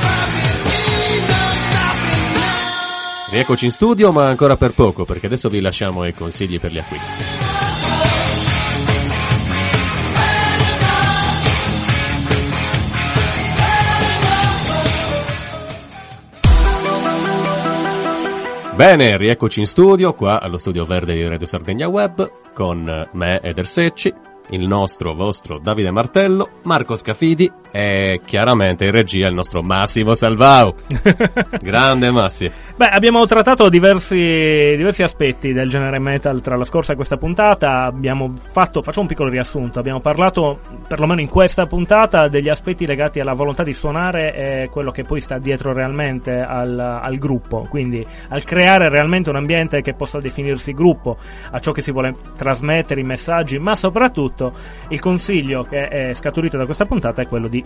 bobbing, 0.06 0.54
ain't 0.70 1.28
no 1.28 1.44
stopping 1.66 2.34
now. 2.34 3.32
Rieccoci 3.32 3.66
in 3.66 3.72
studio, 3.72 4.12
ma 4.12 4.28
ancora 4.28 4.56
per 4.56 4.72
poco, 4.72 5.06
perché 5.06 5.26
adesso 5.26 5.50
vi 5.50 5.62
lasciamo 5.62 6.02
ai 6.02 6.13
consigli 6.13 6.60
per 6.60 6.72
gli 6.72 6.78
acquisti. 6.78 7.47
Bene, 18.78 19.18
rieccoci 19.18 19.60
in 19.60 19.66
studio, 19.66 20.13
qua 20.13 20.40
allo 20.40 20.60
studio 20.60 20.86
verde 20.86 21.16
di 21.16 21.28
Radio 21.28 21.48
Sardegna 21.48 21.88
Web, 21.88 22.54
con 22.54 23.10
me 23.12 23.42
Eder 23.42 23.66
Secci, 23.66 24.13
il 24.50 24.68
nostro, 24.68 25.14
vostro 25.14 25.60
Davide 25.60 25.92
Martello, 25.92 26.50
Marco 26.63 26.96
Scafidi 26.96 27.52
e 27.71 28.21
chiaramente 28.26 28.86
in 28.86 28.92
regia 28.92 29.28
il 29.28 29.34
nostro 29.34 29.62
Massimo 29.62 30.13
Salvau. 30.13 30.74
Grande 31.60 32.12
Massi. 32.12 32.50
Beh, 32.76 32.88
abbiamo 32.88 33.26
trattato 33.26 33.69
diversi, 33.69 34.15
diversi 34.15 35.04
aspetti 35.04 35.52
del 35.52 35.69
genere 35.69 36.00
metal 36.00 36.42
tra 36.42 36.56
la 36.56 36.63
scorsa 36.63 36.94
e 36.94 36.96
questa 36.96 37.17
puntata. 37.17 37.84
Abbiamo 37.84 38.34
fatto, 38.52 38.82
facciamo 38.82 39.04
un 39.04 39.08
piccolo 39.08 39.30
riassunto. 39.30 39.80
Abbiamo 39.80 40.00
parlato, 40.00 40.60
perlomeno 40.88 41.21
in 41.21 41.28
questa 41.28 41.65
puntata, 41.65 42.28
degli 42.28 42.50
aspetti 42.50 42.86
legati 42.86 43.19
alla 43.19 43.34
volontà 43.34 43.63
di 43.63 43.74
suonare 43.74 44.34
e 44.34 44.69
quello 44.71 44.92
che 44.92 45.04
poi 45.04 45.19
sta 45.21 45.38
dietro 45.40 45.74
realmente 45.74 46.40
al, 46.40 46.80
al 46.80 47.17
gruppo. 47.17 47.67
Quindi 47.69 48.06
al 48.30 48.44
creare 48.44 48.90
realmente 48.90 49.30
un 49.30 49.36
ambiente 49.36 49.82
che 49.82 49.94
possa 49.94 50.19
definirsi 50.19 50.74
gruppo, 50.74 51.17
a 51.52 51.60
ciò 51.60 51.71
che 51.71 51.82
si 51.82 51.92
vuole 51.92 52.15
trasmettere, 52.36 53.02
i 53.02 53.04
messaggi, 53.04 53.58
ma 53.58 53.76
soprattutto 53.76 54.37
il 54.90 55.00
consiglio 55.00 55.63
che 55.63 55.88
è 55.88 56.13
scaturito 56.13 56.58
da 56.58 56.65
questa 56.65 56.85
puntata 56.85 57.21
è 57.21 57.27
quello 57.27 57.48
di 57.48 57.63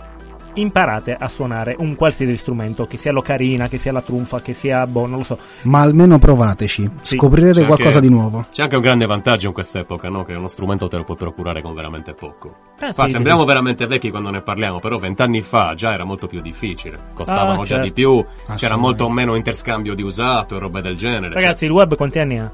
imparate 0.54 1.16
a 1.18 1.28
suonare 1.28 1.74
un 1.78 1.94
qualsiasi 1.94 2.36
strumento, 2.36 2.84
che 2.84 2.98
sia 2.98 3.10
l'ocarina, 3.10 3.68
che 3.68 3.78
sia 3.78 3.90
la 3.90 4.02
trunfa, 4.02 4.42
che 4.42 4.52
sia, 4.52 4.86
boh, 4.86 5.06
non 5.06 5.18
lo 5.20 5.24
so. 5.24 5.38
Ma 5.62 5.80
almeno 5.80 6.18
provateci, 6.18 6.90
Sì, 7.00 7.16
scoprirete 7.16 7.60
C'è 7.60 7.66
qualcosa 7.66 7.96
anche- 7.96 8.08
di 8.08 8.14
nuovo. 8.14 8.44
C'è 8.52 8.62
anche 8.62 8.76
un 8.76 8.82
grande 8.82 9.06
vantaggio 9.06 9.46
in 9.46 9.54
quest'epoca, 9.54 10.10
no? 10.10 10.24
Che 10.24 10.34
uno 10.34 10.48
strumento 10.48 10.88
te 10.88 10.98
lo 10.98 11.04
puoi 11.04 11.16
procurare 11.16 11.62
con 11.62 11.72
veramente 11.72 12.12
poco. 12.12 12.54
Eh, 12.80 12.92
Qua 12.92 13.06
sì, 13.06 13.12
sembriamo 13.12 13.40
sì. 13.40 13.46
veramente 13.46 13.86
vecchi 13.86 14.10
quando 14.10 14.28
ne 14.28 14.42
parliamo, 14.42 14.78
però 14.78 14.98
vent'anni 14.98 15.40
fa 15.40 15.72
già 15.74 15.92
era 15.94 16.04
molto 16.04 16.26
più 16.26 16.42
difficile. 16.42 16.98
Costavano 17.14 17.52
Ah, 17.62 17.64
già 17.64 17.76
certo. 17.76 17.84
di 17.84 17.92
più, 17.92 18.22
c'era 18.56 18.76
molto 18.76 19.08
meno 19.08 19.34
interscambio 19.36 19.94
di 19.94 20.02
usato 20.02 20.56
e 20.56 20.58
robe 20.58 20.82
del 20.82 20.96
genere. 20.98 21.32
Ragazzi, 21.32 21.64
il 21.64 21.70
web 21.70 21.96
quanti 21.96 22.18
anni 22.18 22.38
ha? 22.38 22.50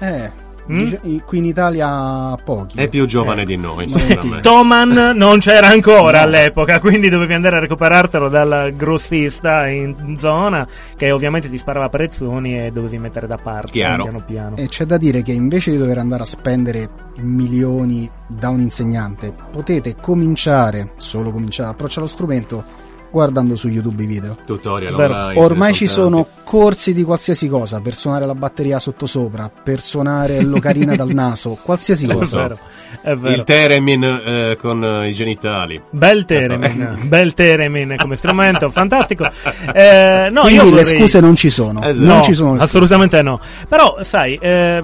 Eh, 0.00 0.30
Mm? 0.70 1.18
qui 1.24 1.38
in 1.38 1.44
Italia 1.46 2.36
pochi. 2.44 2.78
È 2.78 2.88
più 2.88 3.04
giovane 3.06 3.42
Eh. 3.42 3.46
di 3.46 3.56
noi, 3.56 3.88
sicuramente. 3.88 4.40
Toman 4.42 5.12
non 5.16 5.38
c'era 5.40 5.68
ancora 5.68 6.20
all'epoca, 6.22 6.78
quindi 6.78 7.08
dovevi 7.08 7.34
andare 7.34 7.56
a 7.56 7.60
recuperartelo 7.60 8.28
dal 8.28 8.72
grossista 8.76 9.66
in 9.68 10.14
zona, 10.16 10.66
che 10.96 11.10
ovviamente 11.10 11.50
ti 11.50 11.58
sparava 11.58 11.88
prezzoni 11.88 12.66
e 12.66 12.70
dovevi 12.70 12.98
mettere 12.98 13.26
da 13.26 13.36
parte 13.36 13.72
Chiaro. 13.72 14.04
piano 14.04 14.22
piano. 14.24 14.56
E 14.56 14.68
c'è 14.68 14.84
da 14.84 14.96
dire 14.98 15.22
che 15.22 15.32
invece 15.32 15.72
di 15.72 15.78
dover 15.78 15.98
andare 15.98 16.22
a 16.22 16.26
spendere 16.26 16.88
milioni 17.16 18.08
da 18.26 18.48
un 18.48 18.60
insegnante, 18.60 19.32
potete 19.50 19.96
cominciare, 20.00 20.92
solo 20.98 21.30
cominciare, 21.32 21.70
approcciare 21.70 22.02
lo 22.02 22.06
strumento 22.06 22.64
guardando 23.12 23.54
su 23.54 23.68
YouTube 23.68 24.02
i 24.02 24.06
video. 24.06 24.36
Tutorial 24.44 24.94
online. 24.94 25.38
Ormai 25.38 25.74
ci 25.74 25.86
sono 25.86 26.26
corsi 26.42 26.92
di 26.94 27.04
qualsiasi 27.04 27.46
cosa, 27.48 27.80
per 27.80 27.94
suonare 27.94 28.26
la 28.26 28.34
batteria 28.34 28.78
sottosopra, 28.78 29.50
per 29.62 29.78
suonare 29.80 30.40
l'ocarina 30.42 30.96
dal 30.96 31.10
naso, 31.10 31.56
qualsiasi 31.62 32.06
È 32.06 32.14
cosa. 32.14 32.38
vero, 32.40 32.58
è 33.02 33.14
vero. 33.14 33.34
Il 33.34 33.44
Theremin 33.44 34.02
eh, 34.24 34.56
con 34.58 34.82
eh, 34.82 35.08
i 35.10 35.12
genitali. 35.12 35.80
Bel 35.90 36.24
Theremin, 36.24 36.98
bel 37.06 37.34
Theremin 37.34 37.94
come 37.98 38.16
strumento, 38.16 38.70
fantastico. 38.70 39.28
Eh, 39.74 40.28
no, 40.30 40.40
Quindi 40.42 40.58
io 40.58 40.64
le 40.64 40.70
vorrei- 40.82 40.98
scuse 40.98 41.20
non 41.20 41.36
ci 41.36 41.50
sono. 41.50 41.82
Esatto. 41.82 42.06
Non 42.06 42.16
No, 42.16 42.22
ci 42.22 42.32
sono 42.34 42.50
scuse. 42.52 42.64
assolutamente 42.64 43.22
no. 43.22 43.38
Però, 43.68 43.98
sai, 44.02 44.36
eh, 44.40 44.82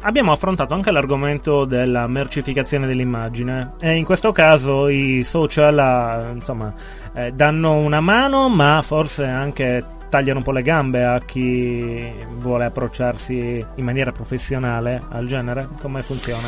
abbiamo 0.00 0.30
affrontato 0.32 0.72
anche 0.74 0.90
l'argomento 0.92 1.64
della 1.64 2.06
mercificazione 2.06 2.86
dell'immagine 2.86 3.72
e 3.80 3.96
in 3.96 4.04
questo 4.04 4.30
caso 4.32 4.88
i 4.88 5.24
social, 5.24 5.76
ah, 5.78 6.30
insomma, 6.32 6.72
eh, 7.16 7.32
danno 7.32 7.76
una 7.76 8.00
mano, 8.00 8.50
ma 8.50 8.82
forse 8.82 9.24
anche 9.24 9.84
tagliano 10.10 10.38
un 10.38 10.44
po' 10.44 10.52
le 10.52 10.62
gambe 10.62 11.04
a 11.04 11.18
chi 11.20 12.12
vuole 12.38 12.66
approcciarsi 12.66 13.64
in 13.74 13.84
maniera 13.84 14.12
professionale 14.12 15.02
al 15.08 15.26
genere. 15.26 15.68
Come 15.80 16.02
funziona? 16.02 16.46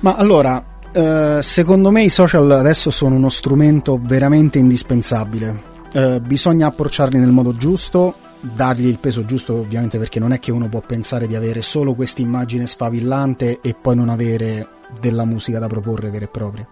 Ma 0.00 0.14
allora, 0.16 0.62
eh, 0.92 1.38
secondo 1.40 1.90
me 1.90 2.02
i 2.02 2.10
social 2.10 2.50
adesso 2.50 2.90
sono 2.90 3.14
uno 3.16 3.30
strumento 3.30 3.98
veramente 4.00 4.58
indispensabile. 4.58 5.68
Eh, 5.92 6.20
bisogna 6.20 6.66
approcciarli 6.66 7.18
nel 7.18 7.32
modo 7.32 7.56
giusto, 7.56 8.14
dargli 8.40 8.86
il 8.86 8.98
peso 8.98 9.24
giusto, 9.24 9.54
ovviamente, 9.54 9.98
perché 9.98 10.20
non 10.20 10.32
è 10.32 10.38
che 10.38 10.52
uno 10.52 10.68
può 10.68 10.80
pensare 10.80 11.26
di 11.26 11.34
avere 11.34 11.62
solo 11.62 11.94
questa 11.94 12.20
immagine 12.20 12.66
sfavillante 12.66 13.60
e 13.62 13.74
poi 13.74 13.96
non 13.96 14.10
avere 14.10 14.68
della 15.00 15.24
musica 15.24 15.58
da 15.58 15.66
proporre 15.66 16.10
vera 16.10 16.26
e 16.26 16.28
propria. 16.28 16.68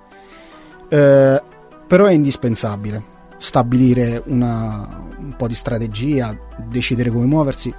Eh, 0.91 1.43
però 1.87 2.05
è 2.05 2.13
indispensabile 2.13 3.17
stabilire 3.39 4.23
una- 4.27 5.07
un 5.19 5.35
po' 5.37 5.47
di 5.47 5.55
strategia, 5.55 6.37
decidere 6.69 7.11
come 7.11 7.27
muoversi, 7.27 7.73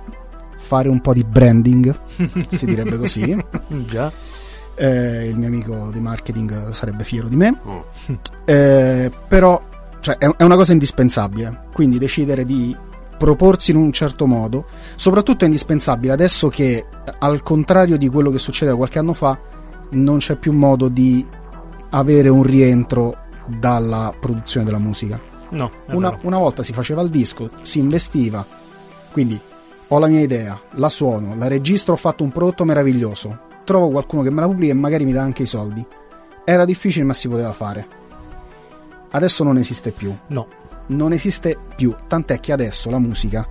fare 0.57 0.89
un 0.89 0.99
po' 1.01 1.13
di 1.13 1.23
branding, 1.23 1.97
si 2.49 2.65
direbbe 2.65 2.97
così. 2.97 3.37
Già. 3.85 4.11
Eh, 4.75 5.27
il 5.27 5.37
mio 5.37 5.47
amico 5.47 5.89
di 5.91 5.99
marketing 5.99 6.69
sarebbe 6.69 7.03
fiero 7.03 7.27
di 7.27 7.35
me. 7.35 7.59
Mm. 7.67 8.13
Eh, 8.45 9.11
però 9.27 9.61
cioè, 9.99 10.17
è, 10.17 10.27
è 10.37 10.43
una 10.43 10.55
cosa 10.55 10.71
indispensabile. 10.71 11.65
Quindi 11.73 11.97
decidere 11.97 12.45
di 12.45 12.75
proporsi 13.17 13.71
in 13.71 13.77
un 13.77 13.91
certo 13.91 14.25
modo, 14.25 14.65
soprattutto 14.95 15.43
è 15.43 15.47
indispensabile 15.47 16.13
adesso 16.13 16.47
che, 16.47 16.85
al 17.19 17.43
contrario 17.43 17.97
di 17.97 18.07
quello 18.07 18.31
che 18.31 18.39
succedeva 18.39 18.77
qualche 18.77 18.99
anno 18.99 19.13
fa, 19.13 19.37
non 19.91 20.19
c'è 20.19 20.35
più 20.35 20.53
modo 20.53 20.87
di 20.87 21.25
avere 21.89 22.29
un 22.29 22.43
rientro 22.43 23.17
dalla 23.45 24.13
produzione 24.17 24.65
della 24.65 24.77
musica. 24.77 25.19
No, 25.51 25.71
Una, 25.87 26.17
una 26.23 26.37
volta 26.37 26.61
si 26.63 26.73
faceva 26.73 27.01
il 27.01 27.09
disco, 27.09 27.49
si 27.61 27.79
investiva, 27.79 28.45
quindi 29.11 29.39
ho 29.91 29.97
la 29.99 30.07
mia 30.07 30.21
idea, 30.21 30.59
la 30.71 30.89
suono, 30.89 31.35
la 31.35 31.47
registro, 31.47 31.93
ho 31.93 31.97
fatto 31.97 32.23
un 32.23 32.31
prodotto 32.31 32.63
meraviglioso, 32.65 33.39
trovo 33.63 33.89
qualcuno 33.89 34.21
che 34.21 34.29
me 34.29 34.41
la 34.41 34.47
pubblica 34.47 34.71
e 34.73 34.75
magari 34.75 35.05
mi 35.05 35.11
dà 35.13 35.21
anche 35.23 35.43
i 35.43 35.47
soldi. 35.47 35.85
Era 36.45 36.65
difficile 36.65 37.05
ma 37.05 37.13
si 37.13 37.27
poteva 37.27 37.53
fare. 37.53 37.87
Adesso 39.11 39.43
non 39.43 39.57
esiste 39.57 39.91
più, 39.91 40.15
No. 40.27 40.47
non 40.87 41.11
esiste 41.13 41.57
più, 41.75 41.95
tant'è 42.07 42.39
che 42.39 42.51
adesso 42.51 42.89
la 42.91 42.99
musica 42.99 43.47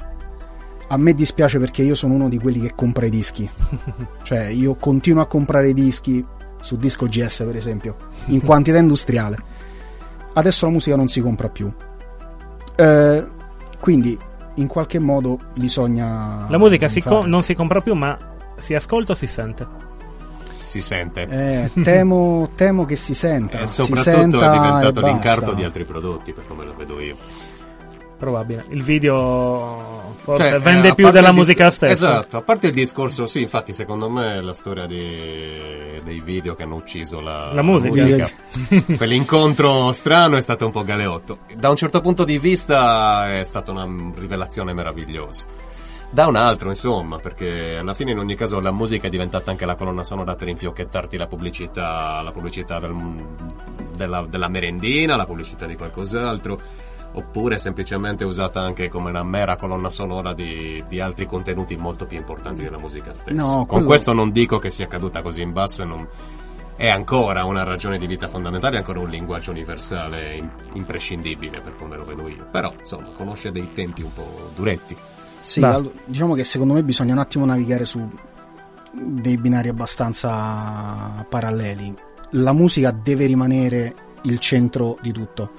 a 0.90 0.96
me 0.96 1.12
dispiace 1.12 1.58
perché 1.58 1.82
io 1.82 1.94
sono 1.94 2.14
uno 2.14 2.28
di 2.28 2.38
quelli 2.38 2.60
che 2.60 2.74
compra 2.74 3.06
i 3.06 3.10
dischi. 3.10 3.48
Cioè, 4.22 4.46
io 4.46 4.76
continuo 4.76 5.22
a 5.22 5.26
comprare 5.26 5.68
i 5.70 5.74
dischi 5.74 6.24
su 6.60 6.76
disco 6.76 7.06
GS, 7.06 7.42
per 7.44 7.56
esempio, 7.56 7.96
in 8.26 8.40
quantità 8.40 8.78
industriale. 8.78 9.36
Adesso 10.32 10.66
la 10.66 10.72
musica 10.72 10.96
non 10.96 11.08
si 11.08 11.20
compra 11.20 11.48
più. 11.48 11.70
Eh, 12.80 13.26
quindi, 13.80 14.16
in 14.54 14.68
qualche 14.68 15.00
modo, 15.00 15.36
bisogna. 15.58 16.46
La 16.48 16.58
musica 16.58 16.86
si 16.86 17.00
fare. 17.00 17.16
co- 17.16 17.26
non 17.26 17.42
si 17.42 17.54
compra 17.54 17.80
più, 17.80 17.94
ma 17.94 18.16
si 18.58 18.74
ascolta 18.74 19.12
o 19.12 19.14
si 19.16 19.26
sente? 19.26 19.66
Si 20.62 20.80
sente. 20.80 21.22
Eh, 21.22 21.70
temo, 21.82 22.50
temo 22.54 22.84
che 22.84 22.94
si 22.94 23.14
senta. 23.14 23.60
e 23.60 23.66
si 23.66 23.82
soprattutto 23.82 24.38
senta 24.38 24.52
è 24.52 24.56
diventato 24.56 25.00
l'incarto 25.00 25.52
di 25.54 25.64
altri 25.64 25.84
prodotti, 25.84 26.32
per 26.32 26.46
come 26.46 26.64
lo 26.64 26.74
vedo 26.76 27.00
io. 27.00 27.16
Probabile. 28.18 28.64
Il 28.70 28.82
video 28.82 30.14
forse 30.22 30.50
Cioè, 30.50 30.58
vende 30.58 30.88
eh, 30.88 30.94
più 30.94 31.10
della 31.10 31.28
il 31.28 31.34
dis- 31.34 31.44
musica 31.46 31.70
stessa. 31.70 31.92
Esatto, 31.92 32.36
a 32.36 32.42
parte 32.42 32.66
il 32.66 32.72
discorso, 32.74 33.26
sì, 33.26 33.40
infatti 33.42 33.72
secondo 33.72 34.10
me 34.10 34.40
la 34.40 34.54
storia 34.54 34.86
di- 34.86 36.00
dei 36.02 36.20
video 36.20 36.54
che 36.54 36.64
hanno 36.64 36.74
ucciso 36.76 37.20
la, 37.20 37.52
La 37.52 37.62
musica. 37.62 38.28
Quell'incontro 38.96 39.92
strano 39.92 40.36
è 40.36 40.40
stato 40.40 40.66
un 40.66 40.72
po' 40.72 40.82
galeotto. 40.82 41.38
Da 41.54 41.70
un 41.70 41.76
certo 41.76 42.00
punto 42.00 42.24
di 42.24 42.38
vista 42.38 43.38
è 43.38 43.44
stata 43.44 43.70
una 43.70 43.86
rivelazione 44.16 44.72
meravigliosa. 44.72 45.46
Da 46.10 46.26
un 46.26 46.36
altro, 46.36 46.68
insomma, 46.70 47.18
perché 47.18 47.76
alla 47.76 47.92
fine 47.94 48.12
in 48.12 48.18
ogni 48.18 48.34
caso 48.34 48.60
la 48.60 48.72
musica 48.72 49.06
è 49.06 49.10
diventata 49.10 49.50
anche 49.50 49.66
la 49.66 49.74
colonna 49.74 50.02
sonora 50.02 50.34
per 50.36 50.48
infiocchettarti 50.48 51.16
la 51.18 51.26
pubblicità, 51.26 52.20
la 52.22 52.30
pubblicità 52.32 52.78
del- 52.80 53.24
della, 53.94 54.24
della 54.28 54.48
merendina, 54.48 55.16
la 55.16 55.26
pubblicità 55.26 55.66
di 55.66 55.76
qualcos'altro 55.76 56.60
oppure 57.12 57.56
è 57.56 57.58
semplicemente 57.58 58.24
usata 58.24 58.60
anche 58.60 58.88
come 58.88 59.10
una 59.10 59.24
mera 59.24 59.56
colonna 59.56 59.90
sonora 59.90 60.32
di, 60.34 60.84
di 60.88 61.00
altri 61.00 61.26
contenuti 61.26 61.76
molto 61.76 62.06
più 62.06 62.16
importanti 62.16 62.62
della 62.62 62.78
musica 62.78 63.14
stessa. 63.14 63.34
No, 63.36 63.54
Con 63.56 63.66
quello- 63.66 63.86
questo 63.86 64.12
non 64.12 64.30
dico 64.30 64.58
che 64.58 64.70
sia 64.70 64.86
caduta 64.86 65.22
così 65.22 65.42
in 65.42 65.52
basso 65.52 65.82
e 65.82 65.84
non... 65.84 66.06
È 66.76 66.86
ancora 66.86 67.44
una 67.44 67.64
ragione 67.64 67.98
di 67.98 68.06
vita 68.06 68.28
fondamentale, 68.28 68.76
è 68.76 68.78
ancora 68.78 69.00
un 69.00 69.08
linguaggio 69.08 69.50
universale 69.50 70.36
im- 70.36 70.50
imprescindibile 70.74 71.60
per 71.60 71.74
come 71.76 71.96
lo 71.96 72.04
vedo 72.04 72.28
io. 72.28 72.46
Però, 72.52 72.72
insomma, 72.78 73.08
conosce 73.16 73.50
dei 73.50 73.72
tempi 73.72 74.02
un 74.02 74.12
po' 74.12 74.50
duretti. 74.54 74.96
Sì, 75.40 75.58
Beh. 75.58 75.66
allo- 75.66 75.92
diciamo 76.04 76.34
che 76.34 76.44
secondo 76.44 76.74
me 76.74 76.84
bisogna 76.84 77.14
un 77.14 77.18
attimo 77.18 77.44
navigare 77.44 77.84
su 77.84 78.08
dei 78.92 79.36
binari 79.38 79.68
abbastanza 79.68 81.26
paralleli. 81.28 81.92
La 82.32 82.52
musica 82.52 82.92
deve 82.92 83.26
rimanere 83.26 83.94
il 84.22 84.38
centro 84.38 84.98
di 85.00 85.10
tutto. 85.12 85.50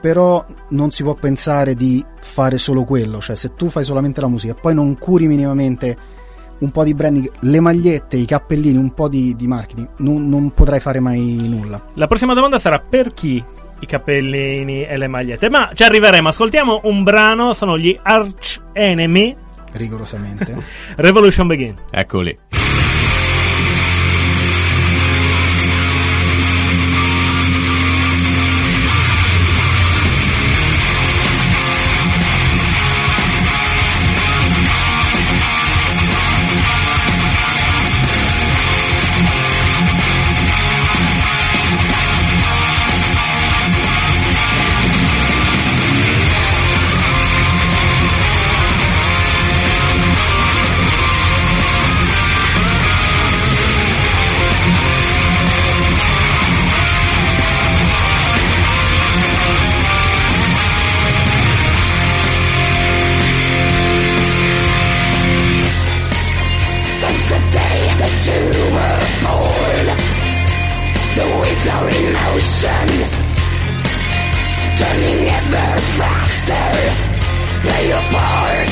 Però 0.00 0.44
non 0.70 0.90
si 0.90 1.02
può 1.02 1.14
pensare 1.14 1.74
di 1.74 2.04
fare 2.20 2.58
solo 2.58 2.84
quello, 2.84 3.20
cioè 3.20 3.34
se 3.36 3.54
tu 3.54 3.68
fai 3.68 3.84
solamente 3.84 4.20
la 4.20 4.28
musica 4.28 4.52
e 4.52 4.56
poi 4.60 4.74
non 4.74 4.96
curi 4.96 5.26
minimamente 5.26 5.96
un 6.58 6.70
po' 6.70 6.84
di 6.84 6.94
branding, 6.94 7.30
le 7.40 7.60
magliette, 7.60 8.16
i 8.16 8.24
cappellini, 8.24 8.76
un 8.76 8.92
po' 8.92 9.08
di, 9.08 9.34
di 9.36 9.46
marketing, 9.46 9.88
non, 9.98 10.28
non 10.28 10.52
potrai 10.52 10.80
fare 10.80 11.00
mai 11.00 11.48
nulla. 11.48 11.82
La 11.94 12.06
prossima 12.06 12.34
domanda 12.34 12.58
sarà 12.58 12.80
per 12.80 13.14
chi 13.14 13.42
i 13.80 13.86
cappellini 13.86 14.84
e 14.84 14.96
le 14.96 15.06
magliette. 15.06 15.48
Ma 15.48 15.70
ci 15.74 15.82
arriveremo. 15.84 16.28
Ascoltiamo 16.28 16.80
un 16.84 17.02
brano. 17.02 17.52
Sono 17.54 17.78
gli 17.78 17.96
Arch 18.02 18.60
Enemy. 18.72 19.36
Rigorosamente. 19.72 20.56
Revolution 20.96 21.46
Begin. 21.46 21.76
Eccoli. 21.90 22.77
mental 71.64 71.82
motion, 72.12 72.88
Turning 74.78 75.28
ever 75.38 75.70
faster. 75.98 76.68
Play 77.62 77.88
your 77.88 78.04
part. 78.14 78.70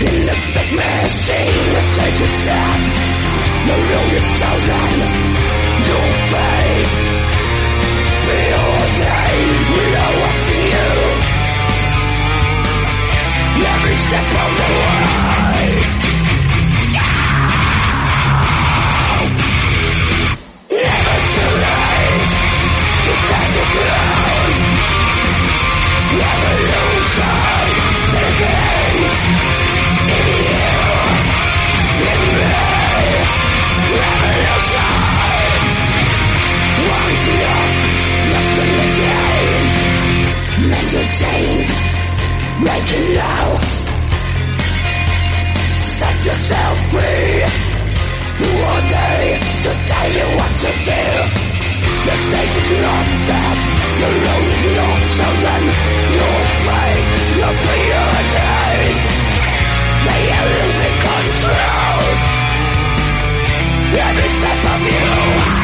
In 0.00 0.26
the 0.26 0.36
big 0.54 0.70
machine. 0.80 1.66
The 1.74 1.82
stage 1.92 2.20
is 2.26 2.34
set. 2.44 2.82
The 3.66 3.76
road 3.90 4.12
is 4.18 4.26
chosen. 4.40 4.92
Your 5.88 6.08
fate 6.30 6.92
Preordained 8.24 9.66
We 9.76 9.84
are 10.02 10.14
watching 10.22 10.64
you. 10.72 10.90
Every 13.72 13.94
step 13.94 14.28
of 14.42 14.50
the 14.58 14.68
way. 14.80 16.09
to 40.90 40.98
change. 41.06 41.70
Break 42.66 42.88
it 42.98 43.06
now. 43.14 43.46
Set 45.98 46.16
yourself 46.26 46.76
free. 46.90 47.34
Who 48.40 48.50
are 48.70 48.84
they 48.94 49.22
to 49.64 49.70
tell 49.90 50.08
you 50.18 50.26
what 50.38 50.52
to 50.62 50.70
do? 50.90 51.04
The 52.06 52.14
stage 52.24 52.56
is 52.62 52.70
not 52.82 53.06
set. 53.26 53.60
The 54.02 54.10
road 54.24 54.46
is 54.50 54.64
not 54.78 55.00
chosen. 55.16 55.62
Your 56.16 56.38
fate, 56.66 57.10
your 57.38 57.54
purity. 57.66 58.50
They 60.06 60.22
are 60.38 60.48
losing 60.58 60.96
control. 61.06 62.02
Every 64.08 64.28
step 64.38 64.60
of 64.74 64.80
you. 64.90 65.59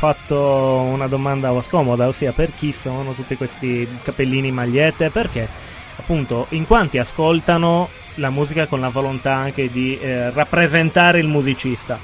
Fatto 0.00 0.80
una 0.80 1.08
domanda 1.08 1.52
scomoda, 1.60 2.08
ossia 2.08 2.32
per 2.32 2.54
chi 2.54 2.72
sono 2.72 3.12
tutti 3.12 3.36
questi 3.36 3.86
capellini 4.02 4.50
magliette? 4.50 5.10
Perché 5.10 5.46
appunto 5.96 6.46
in 6.50 6.66
quanti 6.66 6.96
ascoltano 6.96 7.86
la 8.14 8.30
musica 8.30 8.66
con 8.66 8.80
la 8.80 8.88
volontà 8.88 9.34
anche 9.34 9.70
di 9.70 9.98
eh, 10.00 10.30
rappresentare 10.30 11.18
il 11.18 11.28
musicista. 11.28 11.98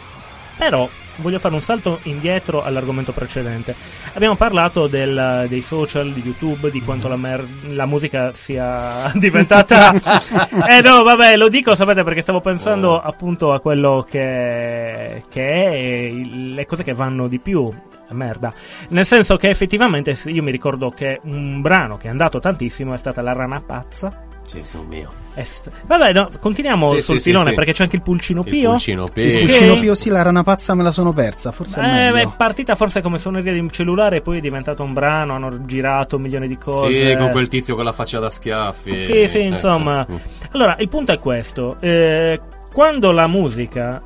Però 0.59 0.87
voglio 1.17 1.39
fare 1.39 1.55
un 1.55 1.61
salto 1.61 1.99
indietro 2.05 2.63
all'argomento 2.63 3.13
precedente. 3.13 3.75
Abbiamo 4.15 4.37
parlato 4.37 4.87
del- 4.87 5.47
dei 5.49 5.63
social, 5.63 6.13
di 6.13 6.23
YouTube, 6.23 6.71
di 6.71 6.81
quanto 6.81 7.09
la, 7.09 7.17
mer- 7.17 7.47
la 7.69 7.87
musica 7.87 8.33
sia 8.35 9.11
diventata... 9.15 9.93
eh 10.69 10.81
no, 10.83 11.03
vabbè, 11.03 11.37
lo 11.37 11.49
dico, 11.49 11.75
sapete, 11.75 12.03
perché 12.03 12.23
stavo 12.23 12.41
pensando 12.41 13.01
appunto 13.01 13.53
a 13.53 13.61
quello 13.61 14.07
che, 14.09 15.25
che 15.29 15.43
è 15.43 16.11
le 16.13 16.67
cose 16.67 16.83
che 16.83 16.93
vanno 16.93 17.29
di 17.29 17.39
più. 17.39 17.71
Merda. 18.09 18.53
Nel 18.91 19.05
senso 19.05 19.37
che 19.37 19.49
effettivamente 19.49 20.17
io 20.27 20.43
mi 20.43 20.53
ricordo 20.53 20.91
che 20.91 21.19
un 21.25 21.61
brano 21.61 21.97
che 21.97 22.07
è 22.07 22.11
andato 22.11 22.39
tantissimo 22.39 22.95
è 22.95 22.99
stata 22.99 23.21
La 23.21 23.33
rana 23.33 23.61
pazza. 23.61 24.27
Gesù 24.47 24.83
mio. 24.83 25.11
È 25.35 25.43
st- 25.45 25.71
Vabbè, 25.87 26.13
no, 26.13 26.31
continuiamo 26.41 26.95
Sì, 26.95 27.03
sul 27.03 27.21
sì, 27.21 27.31
filone 27.31 27.51
sì. 27.51 27.55
perché 27.55 27.73
c'è 27.73 27.83
anche 27.83 27.97
il 27.97 28.03
pulcino 28.03 28.41
Il 28.41 28.49
Pio. 28.49 28.71
pulcino 28.71 29.03
Il 29.05 29.11
Pio. 29.13 29.39
pulcino 29.41 29.79
Pio 29.79 29.95
sì, 29.95 30.09
la 30.09 30.23
rana 30.23 30.43
pazza 30.43 30.75
me 30.75 30.83
la 30.83 30.93
sono 30.93 31.13
persa, 31.13 31.53
forse 31.53 31.81
è 31.83 32.09
Eh, 32.09 32.13
beh, 32.13 32.21
è 32.23 32.29
partita 32.37 32.75
forse 32.75 33.03
come 33.03 33.19
suoneria 33.19 33.53
di 33.53 33.59
un 33.59 33.71
cellulare 33.71 34.17
e 34.17 34.21
poi 34.23 34.39
è 34.39 34.41
diventato 34.41 34.83
un 34.83 34.93
brano, 34.93 35.35
hanno 35.35 35.65
girato 35.67 36.17
un 36.17 36.23
milione 36.23 36.47
di 36.49 36.57
cose. 36.57 37.11
Sì, 37.11 37.17
con 37.17 37.31
quel 37.31 37.49
tizio 37.49 37.75
con 37.75 37.85
la 37.85 37.93
faccia 37.93 38.19
da 38.19 38.31
schiaffi. 38.31 39.05
Sì, 39.05 39.27
sì, 39.29 39.41
insomma. 39.43 40.07
Allora, 40.53 40.77
il 40.79 40.89
punto 40.89 41.13
è 41.13 41.19
questo. 41.19 41.77
eh, 41.81 42.41
quando 42.73 43.11
la 43.11 43.27
musica 43.27 44.03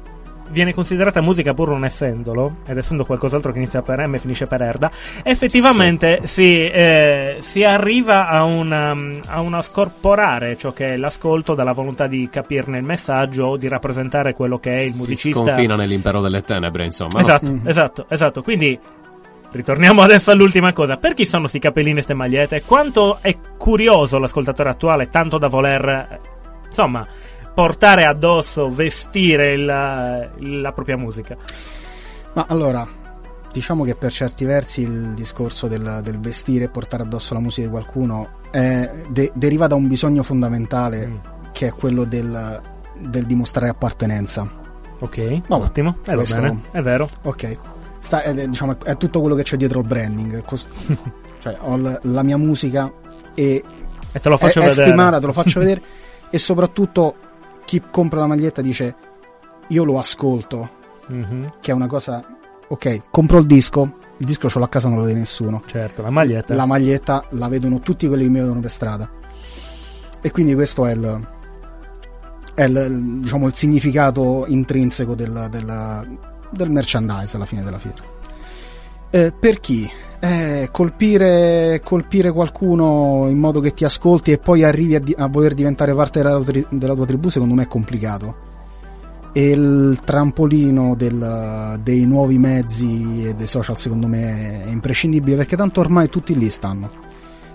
viene 0.50 0.74
considerata 0.74 1.20
musica 1.20 1.54
pur 1.54 1.68
non 1.70 1.84
essendolo, 1.84 2.56
ed 2.66 2.76
essendo 2.76 3.04
qualcos'altro 3.04 3.52
che 3.52 3.58
inizia 3.58 3.82
per 3.82 4.06
M 4.06 4.14
e 4.14 4.18
finisce 4.18 4.46
per 4.46 4.62
Erda, 4.62 4.90
effettivamente 5.22 6.20
si, 6.24 6.64
eh, 6.68 7.36
si 7.40 7.64
arriva 7.64 8.28
a 8.28 8.44
una, 8.44 8.96
a 9.26 9.40
una 9.40 9.62
scorporare 9.62 10.56
ciò 10.56 10.72
che 10.72 10.94
è 10.94 10.96
l'ascolto 10.96 11.54
dalla 11.54 11.72
volontà 11.72 12.06
di 12.06 12.28
capirne 12.30 12.78
il 12.78 12.84
messaggio 12.84 13.44
o 13.44 13.56
di 13.56 13.68
rappresentare 13.68 14.34
quello 14.34 14.58
che 14.58 14.72
è 14.72 14.80
il 14.80 14.90
Si 14.92 14.98
musicista. 14.98 15.40
sconfina 15.42 15.76
nell'impero 15.76 16.20
delle 16.20 16.42
tenebre, 16.42 16.84
insomma. 16.84 17.10
no? 17.14 17.20
Esatto, 17.20 17.50
Mhm. 17.50 17.60
esatto, 17.68 18.06
esatto. 18.08 18.42
Quindi 18.42 18.78
ritorniamo 19.52 20.02
adesso 20.02 20.30
all'ultima 20.30 20.72
cosa. 20.72 20.96
Per 20.96 21.14
chi 21.14 21.24
sono 21.26 21.46
sti 21.46 21.58
capellini 21.58 21.98
e 21.98 22.02
ste 22.02 22.14
magliette? 22.14 22.62
Quanto 22.62 23.18
è 23.20 23.36
curioso 23.56 24.18
l'ascoltatore 24.18 24.70
attuale 24.70 25.08
tanto 25.08 25.38
da 25.38 25.48
voler 25.48 26.20
insomma 26.68 27.06
portare 27.60 28.04
addosso, 28.06 28.68
vestire 28.70 29.52
il- 29.52 29.64
la 29.66 30.72
propria 30.72 30.96
musica? 30.96 31.36
Ma 32.32 32.46
allora, 32.48 32.86
diciamo 33.52 33.84
che 33.84 33.94
per 33.96 34.10
certi 34.12 34.44
versi 34.44 34.80
il 34.82 35.12
discorso 35.14 35.68
del, 35.68 36.00
del 36.02 36.18
vestire 36.20 36.64
e 36.64 36.68
portare 36.68 37.02
addosso 37.02 37.34
la 37.34 37.40
musica 37.40 37.66
di 37.66 37.72
qualcuno 37.72 38.28
è- 38.50 39.04
de- 39.08 39.30
deriva 39.34 39.66
da 39.66 39.74
un 39.74 39.88
bisogno 39.88 40.22
fondamentale 40.22 41.06
Mm. 41.08 41.16
che 41.52 41.66
è 41.66 41.72
quello 41.74 42.04
del, 42.04 42.60
del 42.98 43.26
dimostrare 43.26 43.68
appartenenza. 43.68 44.48
Ok, 45.00 45.42
Vabbè, 45.48 45.64
ottimo. 45.64 45.96
Eh, 46.04 46.10
va 46.10 46.16
questo- 46.16 46.40
bene, 46.40 46.60
è 46.72 46.80
vero. 46.80 47.08
Ok, 47.22 47.56
Sta- 47.98 48.22
è, 48.22 48.32
diciamo, 48.32 48.78
è 48.82 48.96
tutto 48.96 49.20
quello 49.20 49.34
che 49.34 49.42
c'è 49.42 49.56
dietro 49.56 49.80
il 49.80 49.86
branding. 49.86 50.42
Cos- 50.44 50.66
cioè, 51.40 51.56
ho 51.60 51.76
l- 51.76 51.98
la 52.02 52.22
mia 52.22 52.36
musica 52.38 52.90
e 53.34 53.62
E 54.12 54.20
te 54.20 54.28
lo 54.30 54.36
faccio 54.38 54.60
è, 54.60 54.64
è 54.64 54.68
vedere. 54.68 54.86
stimata, 54.88 55.20
te 55.20 55.26
lo 55.26 55.32
faccio 55.32 55.58
vedere. 55.60 55.82
E 56.30 56.38
soprattutto 56.38 57.14
chi 57.70 57.82
compra 57.88 58.18
la 58.18 58.26
maglietta 58.26 58.62
dice: 58.62 58.96
Io 59.68 59.84
lo 59.84 59.96
ascolto, 59.96 60.70
Mhm, 61.06 61.52
che 61.60 61.70
è 61.70 61.74
una 61.74 61.86
cosa. 61.86 62.24
Ok, 62.66 63.02
compro 63.10 63.38
il 63.38 63.46
disco, 63.46 63.94
il 64.16 64.26
disco 64.26 64.48
ce 64.48 64.58
l'ho 64.58 64.64
a 64.64 64.68
casa, 64.68 64.88
non 64.88 64.98
lo 64.98 65.04
vede 65.04 65.18
nessuno. 65.20 65.62
certo, 65.66 66.02
la 66.02 66.10
maglietta. 66.10 66.52
La 66.54 66.66
maglietta 66.66 67.24
la 67.30 67.46
vedono 67.46 67.78
tutti 67.78 68.08
quelli 68.08 68.24
che 68.24 68.28
mi 68.30 68.40
vedono 68.40 68.58
per 68.58 68.70
strada. 68.70 69.08
E 70.20 70.30
quindi 70.32 70.54
questo 70.54 70.84
è 70.86 70.92
il, 70.94 71.28
è 72.54 72.64
il- 72.64 73.20
diciamo, 73.20 73.46
il 73.46 73.54
significato 73.54 74.44
intrinseco 74.48 75.14
del, 75.14 75.46
del- 75.48 76.18
del 76.50 76.70
merchandise 76.70 77.36
alla 77.36 77.46
fine 77.46 77.62
della 77.62 77.78
fiera. 77.78 78.02
Eh, 79.10 79.32
per 79.38 79.60
chi? 79.60 79.88
Eh, 80.22 80.68
colpire, 80.70 81.80
colpire 81.82 82.30
qualcuno 82.30 83.26
in 83.28 83.38
modo 83.38 83.60
che 83.60 83.72
ti 83.72 83.84
ascolti 83.84 84.32
e 84.32 84.38
poi 84.38 84.62
arrivi 84.64 84.94
a, 84.94 85.00
di- 85.00 85.14
a 85.16 85.26
voler 85.28 85.54
diventare 85.54 85.94
parte 85.94 86.20
della, 86.22 86.36
tua 86.36 86.44
tri- 86.44 86.66
della 86.68 86.94
tua 86.94 87.06
tribù, 87.06 87.28
secondo 87.28 87.54
me 87.54 87.62
è 87.64 87.66
complicato. 87.68 88.48
E 89.32 89.50
il 89.50 90.00
trampolino 90.04 90.94
del- 90.94 91.80
dei 91.82 92.04
nuovi 92.04 92.36
mezzi 92.38 93.24
e 93.26 93.34
dei 93.34 93.46
social, 93.46 93.78
secondo 93.78 94.06
me, 94.06 94.64
è 94.66 94.70
imprescindibile 94.70 95.36
perché 95.36 95.56
tanto 95.56 95.80
ormai 95.80 96.08
tutti 96.08 96.36
lì 96.36 96.48
stanno. 96.48 96.90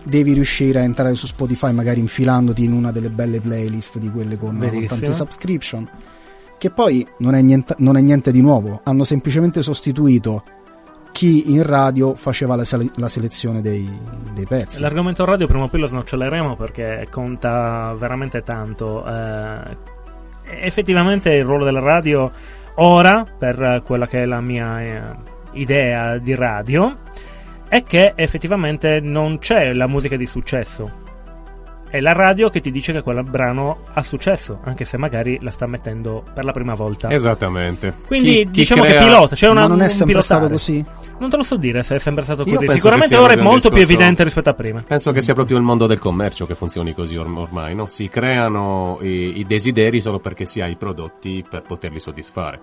Devi 0.03 0.33
riuscire 0.33 0.79
a 0.79 0.83
entrare 0.83 1.15
su 1.15 1.27
Spotify, 1.27 1.71
magari 1.71 1.99
infilandoti 1.99 2.63
in 2.63 2.73
una 2.73 2.91
delle 2.91 3.09
belle 3.09 3.39
playlist 3.41 3.97
di 3.97 4.09
quelle 4.09 4.37
con, 4.37 4.57
con 4.57 4.85
tante 4.87 5.13
subscription. 5.13 5.89
Che 6.57 6.69
poi 6.69 7.05
non 7.19 7.35
è, 7.35 7.41
niente, 7.41 7.75
non 7.79 7.97
è 7.97 8.01
niente 8.01 8.31
di 8.31 8.41
nuovo, 8.41 8.81
hanno 8.83 9.03
semplicemente 9.03 9.61
sostituito 9.61 10.43
chi 11.15 11.53
in 11.53 11.63
radio 11.63 12.13
faceva 12.13 12.57
la, 12.57 12.65
sele- 12.65 12.91
la 12.97 13.07
selezione 13.07 13.61
dei, 13.61 13.89
dei 14.33 14.45
pezzi. 14.45 14.81
L'argomento 14.81 15.23
radio 15.23 15.47
prima 15.47 15.63
o 15.63 15.67
poi 15.69 15.79
lo 15.79 15.85
snoccioleremo 15.85 16.57
perché 16.57 17.07
conta 17.09 17.95
veramente 17.97 18.41
tanto. 18.41 19.05
Eh, 19.07 19.77
effettivamente 20.59 21.31
il 21.31 21.45
ruolo 21.45 21.63
della 21.63 21.79
radio 21.79 22.29
ora, 22.75 23.25
per 23.25 23.81
quella 23.85 24.07
che 24.07 24.23
è 24.23 24.25
la 24.25 24.41
mia 24.41 24.81
eh, 24.81 25.01
idea 25.53 26.17
di 26.17 26.35
radio, 26.35 26.97
è 27.69 27.81
che 27.83 28.11
effettivamente 28.17 28.99
non 28.99 29.39
c'è 29.39 29.71
la 29.71 29.87
musica 29.87 30.17
di 30.17 30.25
successo. 30.25 31.03
È 31.89 31.99
la 32.01 32.11
radio 32.13 32.49
che 32.49 32.61
ti 32.61 32.71
dice 32.71 32.91
che 32.93 33.01
quel 33.01 33.23
brano 33.23 33.79
ha 33.93 34.01
successo, 34.03 34.59
anche 34.63 34.83
se 34.85 34.97
magari 34.97 35.37
la 35.41 35.51
sta 35.51 35.65
mettendo 35.67 36.23
per 36.33 36.43
la 36.45 36.51
prima 36.51 36.73
volta. 36.73 37.09
Esattamente. 37.09 37.93
Quindi 38.07 38.29
Chi- 38.29 38.43
chi 38.45 38.49
diciamo 38.51 38.83
crea- 38.83 38.99
che 38.99 39.05
pilota, 39.05 39.35
c'è 39.35 39.47
una, 39.49 39.61
Ma 39.61 39.67
non 39.67 39.81
è 39.81 39.87
sempre 39.89 40.21
stato 40.21 40.47
pilotare. 40.47 40.51
così? 40.51 40.85
Non 41.17 41.29
te 41.29 41.37
lo 41.37 41.43
so 41.43 41.55
dire 41.55 41.81
se 41.83 41.95
è 41.95 41.99
sempre 41.99 42.23
stato 42.25 42.43
così. 42.43 42.67
Sicuramente 42.69 43.15
ora 43.15 43.33
è 43.33 43.37
molto 43.37 43.69
più 43.69 43.77
discorso- 43.77 43.93
evidente 43.93 44.23
rispetto 44.25 44.49
a 44.49 44.53
prima. 44.53 44.83
Penso 44.85 45.11
che 45.13 45.21
sia 45.21 45.33
proprio 45.33 45.57
il 45.57 45.63
mondo 45.63 45.87
del 45.87 45.99
commercio 45.99 46.45
che 46.45 46.55
funzioni 46.55 46.93
così 46.93 47.15
orm- 47.15 47.37
ormai, 47.37 47.73
no? 47.75 47.87
Si 47.87 48.09
creano 48.09 48.97
i, 49.01 49.39
i 49.39 49.45
desideri 49.45 50.01
solo 50.01 50.19
perché 50.19 50.45
si 50.45 50.59
ha 50.59 50.67
i 50.67 50.75
prodotti 50.75 51.45
per 51.49 51.61
poterli 51.61 51.99
soddisfare. 51.99 52.59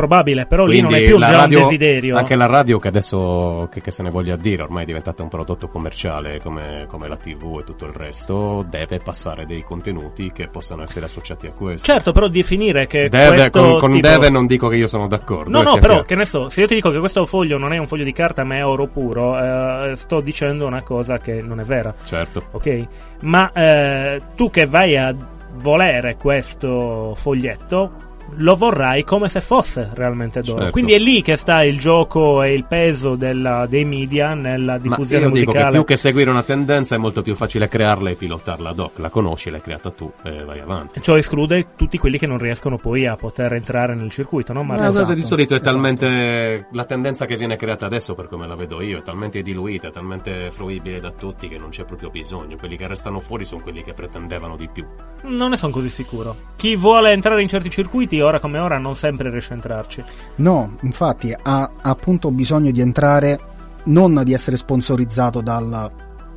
Probabile, 0.00 0.46
però 0.46 0.64
lì 0.64 0.80
non 0.80 0.92
è 0.92 0.94
Quindi 0.94 1.10
più 1.10 1.18
già 1.18 1.30
radio- 1.30 1.58
un 1.58 1.64
desiderio. 1.64 2.16
Anche 2.16 2.34
la 2.34 2.46
radio 2.46 2.78
che 2.78 2.88
adesso, 2.88 3.68
che, 3.70 3.82
che 3.82 3.90
se 3.90 4.02
ne 4.02 4.08
voglia 4.08 4.36
dire, 4.36 4.62
ormai 4.62 4.84
è 4.84 4.86
diventata 4.86 5.22
un 5.22 5.28
prodotto 5.28 5.68
commerciale 5.68 6.40
come, 6.40 6.86
come 6.88 7.06
la 7.06 7.18
TV 7.18 7.58
e 7.60 7.64
tutto 7.64 7.84
il 7.84 7.92
resto, 7.92 8.64
deve 8.66 8.98
passare 9.00 9.44
dei 9.44 9.62
contenuti 9.62 10.32
che 10.32 10.48
possano 10.48 10.82
essere 10.82 11.04
associati 11.04 11.46
a 11.48 11.52
questo. 11.52 11.84
Certo, 11.84 12.12
però 12.12 12.28
definire 12.28 12.86
che 12.86 13.10
Deve, 13.10 13.34
questo 13.36 13.60
con, 13.60 13.78
con 13.78 13.92
tipo- 13.92 14.08
deve 14.08 14.30
non 14.30 14.46
dico 14.46 14.68
che 14.68 14.76
io 14.76 14.86
sono 14.88 15.06
d'accordo. 15.06 15.50
No, 15.50 15.60
eh, 15.60 15.64
no, 15.64 15.74
però 15.74 15.86
chiaro. 15.92 16.02
che 16.04 16.14
ne 16.14 16.24
so, 16.24 16.48
se 16.48 16.62
io 16.62 16.66
ti 16.66 16.74
dico 16.76 16.90
che 16.90 16.98
questo 16.98 17.26
foglio 17.26 17.58
non 17.58 17.74
è 17.74 17.76
un 17.76 17.86
foglio 17.86 18.04
di 18.04 18.12
carta 18.12 18.42
ma 18.42 18.56
è 18.56 18.64
oro 18.64 18.86
puro, 18.86 19.38
eh, 19.38 19.96
sto 19.96 20.20
dicendo 20.20 20.64
una 20.66 20.82
cosa 20.82 21.18
che 21.18 21.42
non 21.42 21.60
è 21.60 21.64
vera, 21.64 21.94
Certo. 22.04 22.44
ok? 22.52 22.86
Ma 23.20 23.52
eh, 23.52 24.22
tu 24.34 24.48
che 24.48 24.64
vai 24.64 24.96
a 24.96 25.14
volere 25.56 26.16
questo 26.16 27.12
foglietto 27.16 28.08
lo 28.36 28.54
vorrai 28.56 29.04
come 29.04 29.28
se 29.28 29.40
fosse 29.40 29.90
realmente 29.94 30.40
d'oro. 30.40 30.58
Certo. 30.58 30.72
Quindi 30.72 30.92
è 30.94 30.98
lì 30.98 31.20
che 31.22 31.36
sta 31.36 31.62
il 31.62 31.78
gioco 31.78 32.42
e 32.42 32.52
il 32.54 32.64
peso 32.64 33.16
della- 33.16 33.66
dei 33.66 33.84
media 33.84 34.34
nella 34.34 34.72
Ma 34.72 34.78
diffusione 34.78 35.24
io 35.24 35.30
dico 35.30 35.50
che 35.52 35.58
musicale. 35.58 35.70
più 35.76 35.84
che 35.84 35.96
seguire 35.96 36.30
una 36.30 36.42
tendenza 36.42 36.94
è 36.94 36.98
molto 36.98 37.22
più 37.22 37.34
facile 37.34 37.68
crearla 37.68 38.10
e 38.10 38.14
pilotarla 38.14 38.70
ad 38.70 38.78
hoc. 38.78 38.98
La 38.98 39.08
conosci, 39.10 39.50
l'hai 39.50 39.60
creata 39.60 39.90
tu 39.90 40.10
e 40.22 40.42
vai 40.44 40.60
avanti. 40.60 41.00
Ciò 41.02 41.16
esclude 41.16 41.68
tutti 41.76 41.98
quelli 41.98 42.18
che 42.18 42.26
non 42.26 42.38
riescono 42.38 42.78
poi 42.78 43.06
a 43.06 43.16
poter 43.16 43.52
entrare 43.54 43.94
nel 43.94 44.10
circuito, 44.10 44.52
no? 44.52 44.62
Ma 44.62 44.76
Ma 44.76 44.86
Esatto, 44.86 45.14
di 45.14 45.22
solito 45.22 45.54
è 45.54 45.58
esatto. 45.58 45.72
talmente 45.76 46.66
la 46.72 46.84
tendenza 46.84 47.26
che 47.26 47.36
viene 47.36 47.56
creata 47.56 47.86
adesso, 47.86 48.14
per 48.14 48.28
come 48.28 48.46
la 48.46 48.54
vedo 48.54 48.80
io, 48.80 48.98
è 48.98 49.02
talmente 49.02 49.42
diluita, 49.42 49.88
è 49.88 49.90
talmente 49.90 50.50
fruibile 50.50 51.00
da 51.00 51.10
tutti 51.10 51.48
che 51.48 51.58
non 51.58 51.68
c'è 51.70 51.84
proprio 51.84 52.10
bisogno. 52.10 52.56
Quelli 52.56 52.76
che 52.76 52.86
restano 52.86 53.20
fuori 53.20 53.44
sono 53.44 53.60
quelli 53.60 53.82
che 53.82 53.92
pretendevano 53.92 54.56
di 54.56 54.68
più. 54.72 54.84
non 55.22 55.50
ne 55.50 55.56
sono 55.56 55.70
così 55.72 55.90
sicuro. 55.90 56.34
Chi 56.56 56.76
vuole 56.76 57.12
entrare 57.12 57.42
in 57.42 57.48
certi 57.48 57.68
circuiti, 57.70 58.19
ora 58.20 58.40
come 58.40 58.58
ora, 58.58 58.78
non 58.78 58.94
sempre 58.94 59.30
riesce 59.30 59.52
a 59.52 59.56
entrarci. 59.56 60.04
No, 60.36 60.76
infatti 60.82 61.32
ha, 61.32 61.38
ha 61.42 61.70
appunto 61.82 62.30
bisogno 62.30 62.70
di 62.70 62.80
entrare, 62.80 63.40
non 63.84 64.20
di 64.24 64.32
essere 64.32 64.56
sponsorizzato 64.56 65.40
dal, 65.40 65.90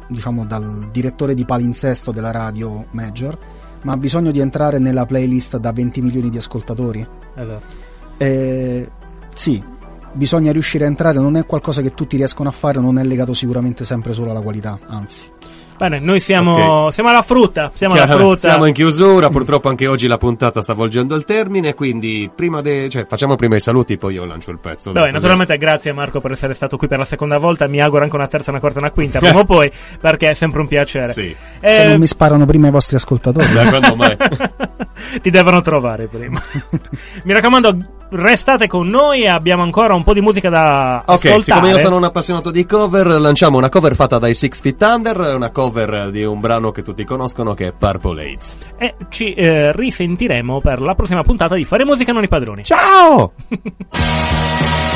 diciamo, 0.07 0.45
dal 0.45 0.89
direttore 0.91 1.33
di 1.33 1.45
palinsesto 1.45 2.11
della 2.11 2.31
radio 2.31 2.85
major, 2.91 3.37
ma 3.83 3.93
ha 3.93 3.97
bisogno 3.97 4.31
di 4.31 4.39
entrare 4.39 4.79
nella 4.79 5.05
playlist 5.05 5.57
da 5.57 5.71
20 5.71 6.01
milioni 6.01 6.29
di 6.29 6.37
ascoltatori. 6.37 7.05
Esatto. 7.35 7.81
Eh, 8.17 8.89
sì, 9.33 9.61
bisogna 10.13 10.51
riuscire 10.51 10.85
a 10.85 10.87
entrare, 10.87 11.19
non 11.19 11.35
è 11.35 11.45
qualcosa 11.45 11.81
che 11.81 11.93
tutti 11.93 12.15
riescono 12.15 12.49
a 12.49 12.53
fare, 12.53 12.79
non 12.79 12.97
è 12.97 13.03
legato 13.03 13.33
sicuramente 13.33 13.85
sempre 13.85 14.13
solo 14.13 14.31
alla 14.31 14.41
qualità, 14.41 14.79
anzi. 14.87 15.25
Bene, 15.89 15.99
noi 15.99 16.21
siamo, 16.21 16.89
siamo 16.91 17.09
alla 17.09 17.23
frutta. 17.23 17.69
Siamo 17.73 17.93
alla 17.95 18.05
Chiaro, 18.05 18.19
frutta. 18.21 18.49
Siamo 18.49 18.65
in 18.67 18.73
chiusura, 18.73 19.27
purtroppo 19.29 19.67
anche 19.67 19.85
oggi 19.85 20.07
la 20.07 20.15
puntata 20.17 20.61
sta 20.61 20.73
volgendo 20.73 21.13
al 21.13 21.25
termine, 21.25 21.73
quindi 21.73 22.31
prima 22.33 22.61
de- 22.61 22.87
cioè, 22.89 23.05
facciamo 23.05 23.35
prima 23.35 23.55
i 23.55 23.59
saluti, 23.59 23.97
poi 23.97 24.13
io 24.13 24.23
lancio 24.23 24.51
il 24.51 24.59
pezzo. 24.59 24.93
Beh, 24.93 25.11
naturalmente 25.11 25.57
grazie 25.57 25.91
Marco 25.91 26.21
per 26.21 26.31
essere 26.31 26.53
stato 26.53 26.77
qui 26.77 26.87
per 26.87 26.99
la 26.99 27.05
seconda 27.05 27.37
volta. 27.37 27.67
Mi 27.67 27.81
auguro 27.81 28.03
anche 28.03 28.15
una 28.15 28.27
terza, 28.27 28.49
una 28.51 28.61
quarta, 28.61 28.79
una 28.79 28.91
quinta, 28.91 29.19
prima 29.19 29.39
o 29.39 29.43
poi, 29.43 29.69
perché 29.99 30.29
è 30.29 30.33
sempre 30.33 30.61
un 30.61 30.67
piacere. 30.67 31.11
Sì, 31.11 31.35
Eh, 31.59 31.69
Se 31.69 31.87
non 31.87 31.99
mi 31.99 32.07
sparano 32.07 32.45
prima 32.45 32.67
i 32.67 32.71
vostri 32.71 32.95
ascoltatori. 32.95 33.45
secondo 33.45 33.95
me. 33.97 34.17
Ti 35.21 35.29
devono 35.29 35.59
trovare 35.59 36.07
prima. 36.07 36.41
mi 37.23 37.33
raccomando, 37.33 37.77
restate 38.13 38.67
con 38.67 38.87
noi. 38.87 39.27
Abbiamo 39.27 39.63
ancora 39.63 39.93
un 39.93 40.03
po' 40.03 40.13
di 40.13 40.21
musica 40.21 40.49
da 40.49 41.03
Ok, 41.05 41.25
ascoltare. 41.25 41.41
siccome 41.41 41.69
io 41.69 41.77
sono 41.77 41.97
un 41.97 42.03
appassionato 42.03 42.51
di 42.51 42.65
cover, 42.65 43.07
lanciamo 43.07 43.57
una 43.57 43.69
cover 43.69 43.95
fatta 43.95 44.19
dai 44.19 44.33
Six 44.33 44.61
Feet 44.61 44.81
Under, 44.81 45.17
una 45.35 45.49
cover 45.51 46.09
di 46.11 46.23
un 46.23 46.39
brano 46.39 46.71
che 46.71 46.81
tutti 46.81 47.03
conoscono 47.03 47.53
che 47.53 47.67
è 47.67 47.73
Purple 47.73 48.33
Haze. 48.33 48.57
E 48.77 48.95
ci 49.09 49.33
eh, 49.33 49.71
risentiremo 49.73 50.61
per 50.61 50.81
la 50.81 50.95
prossima 50.95 51.21
puntata 51.23 51.55
di 51.55 51.65
Fare 51.65 51.85
Musica 51.85 52.11
Non 52.11 52.23
i 52.23 52.27
Padroni. 52.27 52.63
Ciao! 52.63 53.33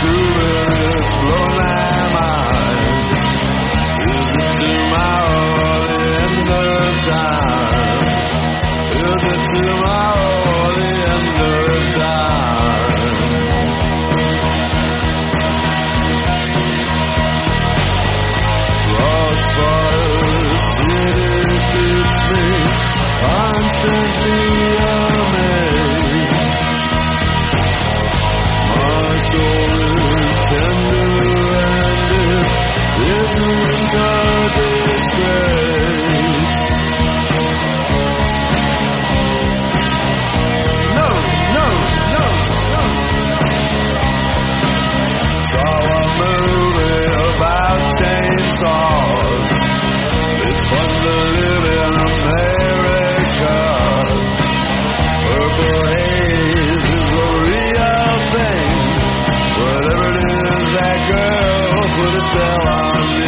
groove 0.00 0.96
it's 0.98 1.14
blown 1.14 1.67
chainsaws. 47.96 49.60
It's 50.48 50.64
fun 50.70 50.90
to 51.04 51.14
live 51.36 51.64
in 51.78 51.92
America. 52.08 53.56
Purple 55.24 55.82
haze 55.88 56.88
is 56.98 57.08
the 57.16 57.26
real 57.48 58.12
thing. 58.34 58.70
Whatever 59.58 60.08
it 60.08 60.26
is, 60.36 60.64
that 60.76 60.98
girl 61.08 61.80
put 61.96 62.12
a 62.14 62.20
spell 62.20 62.62
on 62.68 63.20
me. 63.20 63.27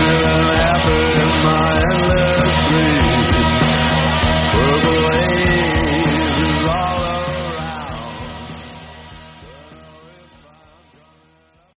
will 0.00 0.50
happen 0.56 1.28
mindlessly. 1.44 3.09